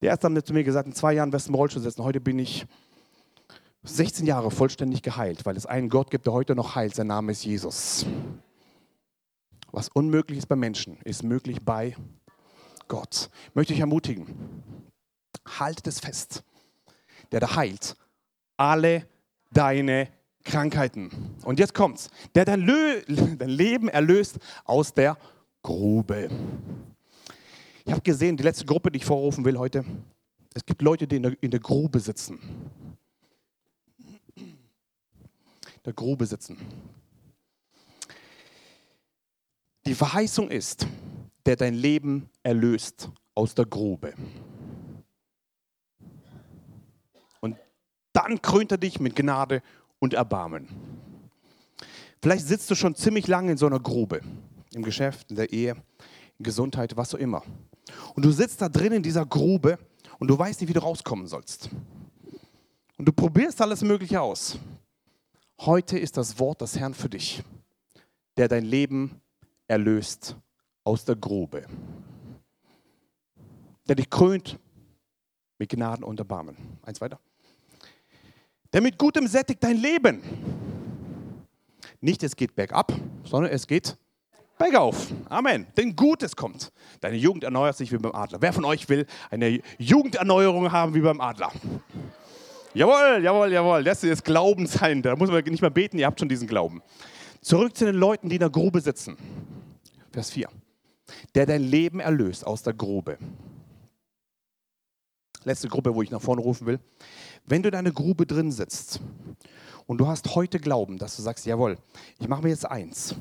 [0.01, 2.05] Die Ärzte haben zu mir gesagt, in zwei Jahren wirst du im Rollstuhl sitzen.
[2.05, 2.67] Heute bin ich
[3.85, 6.95] 16 Jahre vollständig geheilt, weil es einen Gott gibt, der heute noch heilt.
[6.95, 8.07] Sein Name ist Jesus.
[9.73, 11.95] Was unmöglich ist bei Menschen, ist möglich bei
[12.89, 13.29] Gott.
[13.49, 14.63] Ich möchte dich ermutigen,
[15.59, 16.43] haltet es fest.
[17.31, 17.97] Der da heilt
[18.57, 19.07] alle
[19.53, 20.09] deine
[20.45, 21.11] Krankheiten.
[21.43, 22.09] Und jetzt kommt's.
[22.35, 25.19] Der dein, Lö dein Leben erlöst aus der
[25.63, 26.31] Grube.
[27.85, 29.85] Ich habe gesehen, die letzte Gruppe, die ich vorrufen will heute,
[30.55, 32.39] es gibt Leute, die in der, in der Grube sitzen
[35.85, 36.57] der Grube sitzen.
[39.87, 40.87] Die Verheißung ist,
[41.45, 44.15] der dein Leben erlöst aus der Grube.
[47.41, 47.57] Und
[48.13, 49.63] dann krönt er dich mit Gnade
[49.99, 50.69] und Erbarmen.
[52.23, 54.23] Vielleicht sitzt du schon ziemlich lange in so einer Grube,
[54.73, 55.77] im Geschäft, in der Ehe,
[56.39, 57.43] in Gesundheit, was auch immer.
[58.15, 59.79] Und du sitzt da drin in dieser Grube
[60.19, 61.69] und du weißt nicht, wie du rauskommen sollst.
[62.97, 64.59] Und du probierst alles Mögliche aus.
[65.61, 67.43] Heute ist das Wort des Herrn für dich,
[68.37, 69.21] der dein Leben
[69.69, 70.37] erlöst
[70.83, 71.67] aus der Grube,
[73.89, 74.59] der dich krönt
[75.59, 76.57] mit Gnaden und Erbarmen.
[76.83, 77.21] Eins weiter.
[78.73, 80.23] Der mit Gutem sättigt dein Leben.
[82.01, 82.93] Nicht es geht bergab,
[83.25, 83.97] sondern es geht
[84.59, 85.13] bergauf.
[85.29, 85.67] Amen.
[85.77, 86.73] Denn Gutes kommt.
[87.01, 88.43] Deine Jugend erneuert sich wie beim Adler.
[88.43, 91.53] Wer von euch will eine Jugenderneuerung haben wie beim Adler?
[92.75, 93.85] Jawohl, jawohl, jawohl.
[93.85, 95.01] Das ist Glauben sein.
[95.01, 96.83] Da muss man nicht mal beten, ihr habt schon diesen Glauben.
[97.41, 99.17] Zurück zu den Leuten, die in der Grube sitzen.
[100.11, 100.49] Vers 4.
[101.37, 103.17] Der dein Leben erlöst aus der Grube.
[105.45, 106.81] Letzte Gruppe, wo ich nach vorne rufen will.
[107.47, 109.01] Wenn du in einer Grube drin sitzt
[109.87, 111.79] und du hast heute Glauben, dass du sagst, jawohl,
[112.19, 113.15] ich mache mir jetzt eins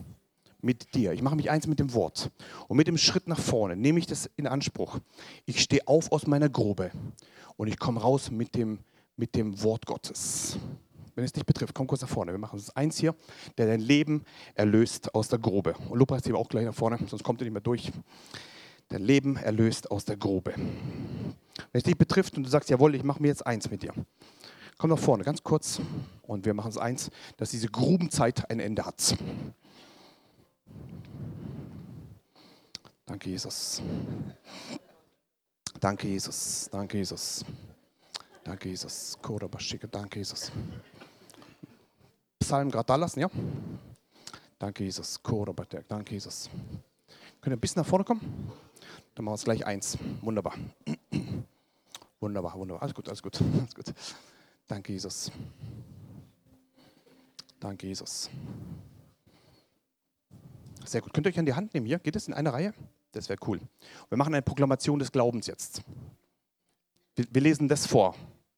[0.61, 2.31] mit dir, ich mache mich eins mit dem Wort
[2.69, 4.97] und mit dem Schritt nach vorne nehme ich das in Anspruch.
[5.45, 6.89] Ich stehe auf aus meiner Grube
[7.57, 8.79] und ich komme raus mit dem,
[9.15, 10.57] mit dem Wort Gottes.
[11.15, 12.31] Wenn es dich betrifft, komm kurz nach vorne.
[12.31, 13.15] Wir machen es eins hier,
[13.57, 14.23] der dein Leben
[14.55, 15.75] erlöst aus der Grube.
[15.89, 17.91] Und Lobpreis hier auch gleich nach vorne, sonst kommt ihr nicht mehr durch.
[18.89, 20.53] Dein Leben erlöst aus der Grube.
[20.55, 23.93] Wenn es dich betrifft und du sagst, jawohl, ich mache mir jetzt eins mit dir.
[24.77, 25.79] Komm nach vorne, ganz kurz.
[26.23, 29.15] Und wir machen es eins, dass diese Grubenzeit ein Ende hat.
[33.05, 33.81] Danke, Jesus.
[35.79, 36.69] Danke, Jesus.
[36.71, 37.45] Danke, Jesus.
[38.43, 39.17] Danke, Jesus.
[39.91, 40.51] Danke, Jesus.
[42.39, 43.29] Psalm gerade da lassen, ja?
[44.59, 45.19] Danke, Jesus.
[45.87, 46.49] Danke, Jesus.
[47.39, 48.21] Könnt ihr ein bisschen nach vorne kommen?
[49.15, 49.97] Dann machen wir es gleich eins.
[50.21, 50.55] Wunderbar.
[52.19, 52.83] Wunderbar, wunderbar.
[52.83, 53.93] Alles gut, alles gut, alles gut.
[54.65, 55.29] Danke, Jesus.
[57.59, 58.29] Danke, Jesus.
[60.85, 61.13] Sehr gut.
[61.13, 61.99] Könnt ihr euch an die Hand nehmen hier?
[61.99, 62.73] Geht es in eine Reihe?
[63.11, 63.59] Das wäre cool.
[64.07, 65.81] Wir machen eine Proklamation des Glaubens jetzt.
[67.15, 68.15] Wir, wir lesen das vor.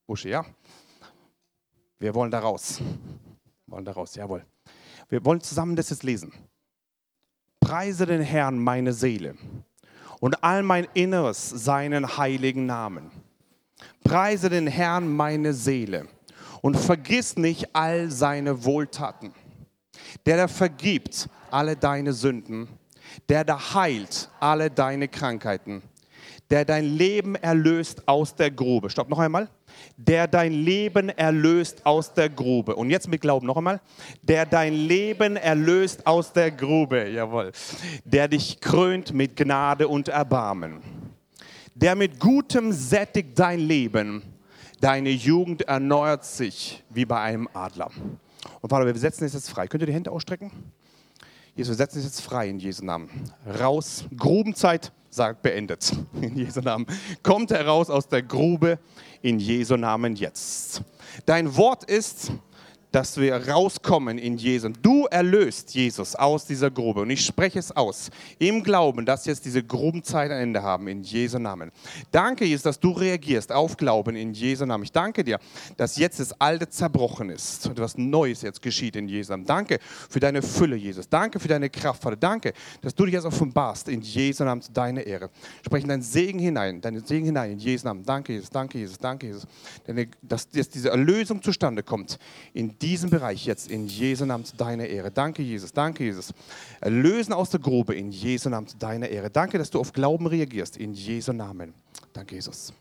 [0.08, 0.46] Busche, ja?
[2.00, 2.80] Wir wollen da raus.
[2.80, 4.46] Wir wollen da raus, jawohl.
[5.10, 6.34] Wir wollen zusammen das jetzt lesen.
[7.60, 9.36] Preise den Herrn meine Seele
[10.20, 13.12] und all mein Inneres seinen heiligen Namen.
[14.04, 16.08] Preise den Herrn meine Seele
[16.62, 19.34] und vergiss nicht all seine Wohltaten.
[20.26, 22.68] Der da vergibt alle deine Sünden,
[23.30, 25.82] der da heilt alle deine Krankheiten,
[26.50, 28.90] der dein Leben erlöst aus der Grube.
[28.90, 29.50] Stopp noch einmal.
[29.98, 32.76] Der dein Leben erlöst aus der Grube.
[32.76, 33.82] Und jetzt mit Glauben noch einmal.
[34.22, 37.10] Der dein Leben erlöst aus der Grube.
[37.10, 37.52] Jawohl.
[38.04, 40.82] Der dich krönt mit Gnade und Erbarmen.
[41.74, 44.22] Der mit Gutem sättigt dein Leben.
[44.80, 47.90] Deine Jugend erneuert sich wie bei einem Adler.
[48.62, 49.68] Und Vater, wir setzen es jetzt frei.
[49.68, 50.52] Könnt ihr die Hände ausstrecken?
[51.56, 53.10] Jesus, wir setzen es jetzt frei in Jesu Namen.
[53.60, 54.06] Raus.
[54.16, 55.94] Grubenzeit sagt beendet.
[56.22, 56.86] In Jesu Namen.
[57.24, 58.80] Kommt heraus aus der Grube
[59.22, 60.82] in Jesu Namen jetzt.
[61.26, 62.32] Dein Wort ist,
[62.96, 64.72] dass wir rauskommen in Jesus.
[64.82, 67.02] Du erlöst Jesus aus dieser Grube.
[67.02, 71.04] Und ich spreche es aus, im Glauben, dass jetzt diese Grubenzeit ein Ende haben, in
[71.04, 71.74] Jesu Namen.
[72.14, 74.86] Danke, Jesus, dass du reagierst auf Glauben in Jesu Namen.
[74.86, 75.40] Ich danke dir,
[75.76, 79.46] dass jetzt das Alte zerbrochen ist und was Neues jetzt geschieht in Jesu Namen.
[79.46, 81.10] Danke für deine Fülle, Jesus.
[81.10, 82.16] Danke für deine Kraft, Vater.
[82.16, 85.32] Danke, dass du dich jetzt offenbarst in Jesu Namen zu deiner Ehre.
[85.66, 88.06] Sprechen deinen Segen hinein, deinen Segen hinein in Jesu Namen.
[88.06, 88.50] Danke, Jesus.
[88.50, 88.98] Danke, Jesus.
[88.98, 89.46] Danke, Jesus.
[90.22, 92.18] Dass jetzt diese Erlösung zustande kommt
[92.54, 95.10] in diesem Bereich jetzt in Jesu Namen zu deiner Ehre.
[95.10, 95.74] Danke, Jesus.
[95.74, 96.32] Danke, Jesus.
[96.80, 99.32] Erlösen aus der Grube in Jesu Namen zu deiner Ehre.
[99.32, 101.74] Danke, dass du auf Glauben reagierst in Jesu Namen.
[102.14, 102.72] Danke, Jesus.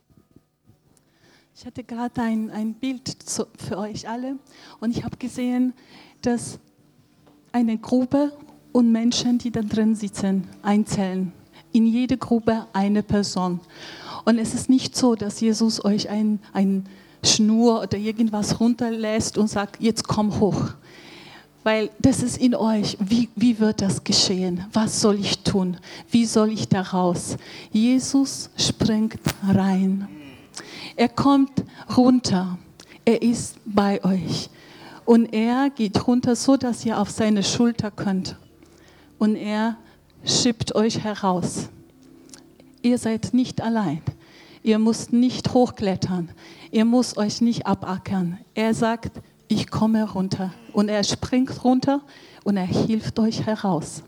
[1.57, 3.17] Ich hatte gerade ein, ein Bild
[3.57, 4.37] für euch alle
[4.81, 5.73] und ich habe gesehen,
[6.21, 6.59] dass
[7.53, 8.37] eine Grube
[8.73, 11.33] und Menschen, die da drin sitzen, einzählen.
[11.73, 13.61] In jede Grube eine Person.
[14.27, 16.89] Und es ist nicht so, dass Jesus euch ein, ein
[17.25, 20.71] Schnur oder irgendwas runterlässt und sagt, jetzt komm hoch.
[21.63, 22.99] Weil das ist in euch.
[23.01, 24.65] Wie, wie wird das geschehen?
[24.73, 25.79] Was soll ich tun?
[26.11, 27.37] Wie soll ich da raus?
[27.73, 30.07] Jesus springt rein.
[30.95, 31.65] Er kommt
[31.97, 32.59] runter.
[33.05, 34.51] Er ist bei euch.
[35.07, 38.37] Und er geht runter, so dass ihr auf seine Schulter könnt.
[39.19, 39.77] Und er
[40.25, 41.69] schiebt euch heraus.
[42.83, 44.03] Ihr seid nicht allein.
[44.65, 46.33] Ihr müsst nicht hochklettern.
[46.71, 48.39] Ihr müsst euch nicht abackern.
[48.55, 50.55] Er sagt, ich komme runter.
[50.73, 52.01] Und er springt runter
[52.45, 54.03] und er hilft euch heraus.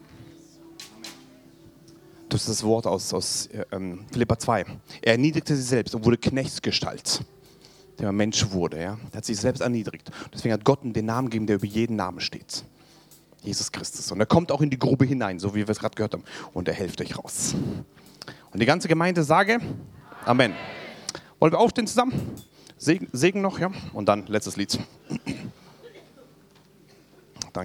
[2.30, 4.64] Das ist das Wort aus, aus ähm, Philippa 2.
[5.02, 7.20] Er erniedrigte sich selbst und wurde Knechtsgestalt,
[7.98, 8.80] der Mensch wurde.
[8.80, 8.98] Ja?
[9.12, 10.11] Er hat sich selbst erniedrigt.
[10.32, 12.64] Deswegen hat Gott den Namen gegeben, der über jeden Namen steht.
[13.42, 14.11] Jesus Christus.
[14.11, 16.24] Und er kommt auch in die Grube hinein, so wie wir es gerade gehört haben.
[16.54, 17.54] Und er hilft euch raus.
[18.52, 19.61] Und die ganze Gemeinde sage,
[20.26, 20.54] Amen.
[21.38, 22.12] Wollen wir aufstehen zusammen?
[22.76, 23.70] Segen, Segen noch, ja?
[23.92, 24.76] Und dann letztes Lied.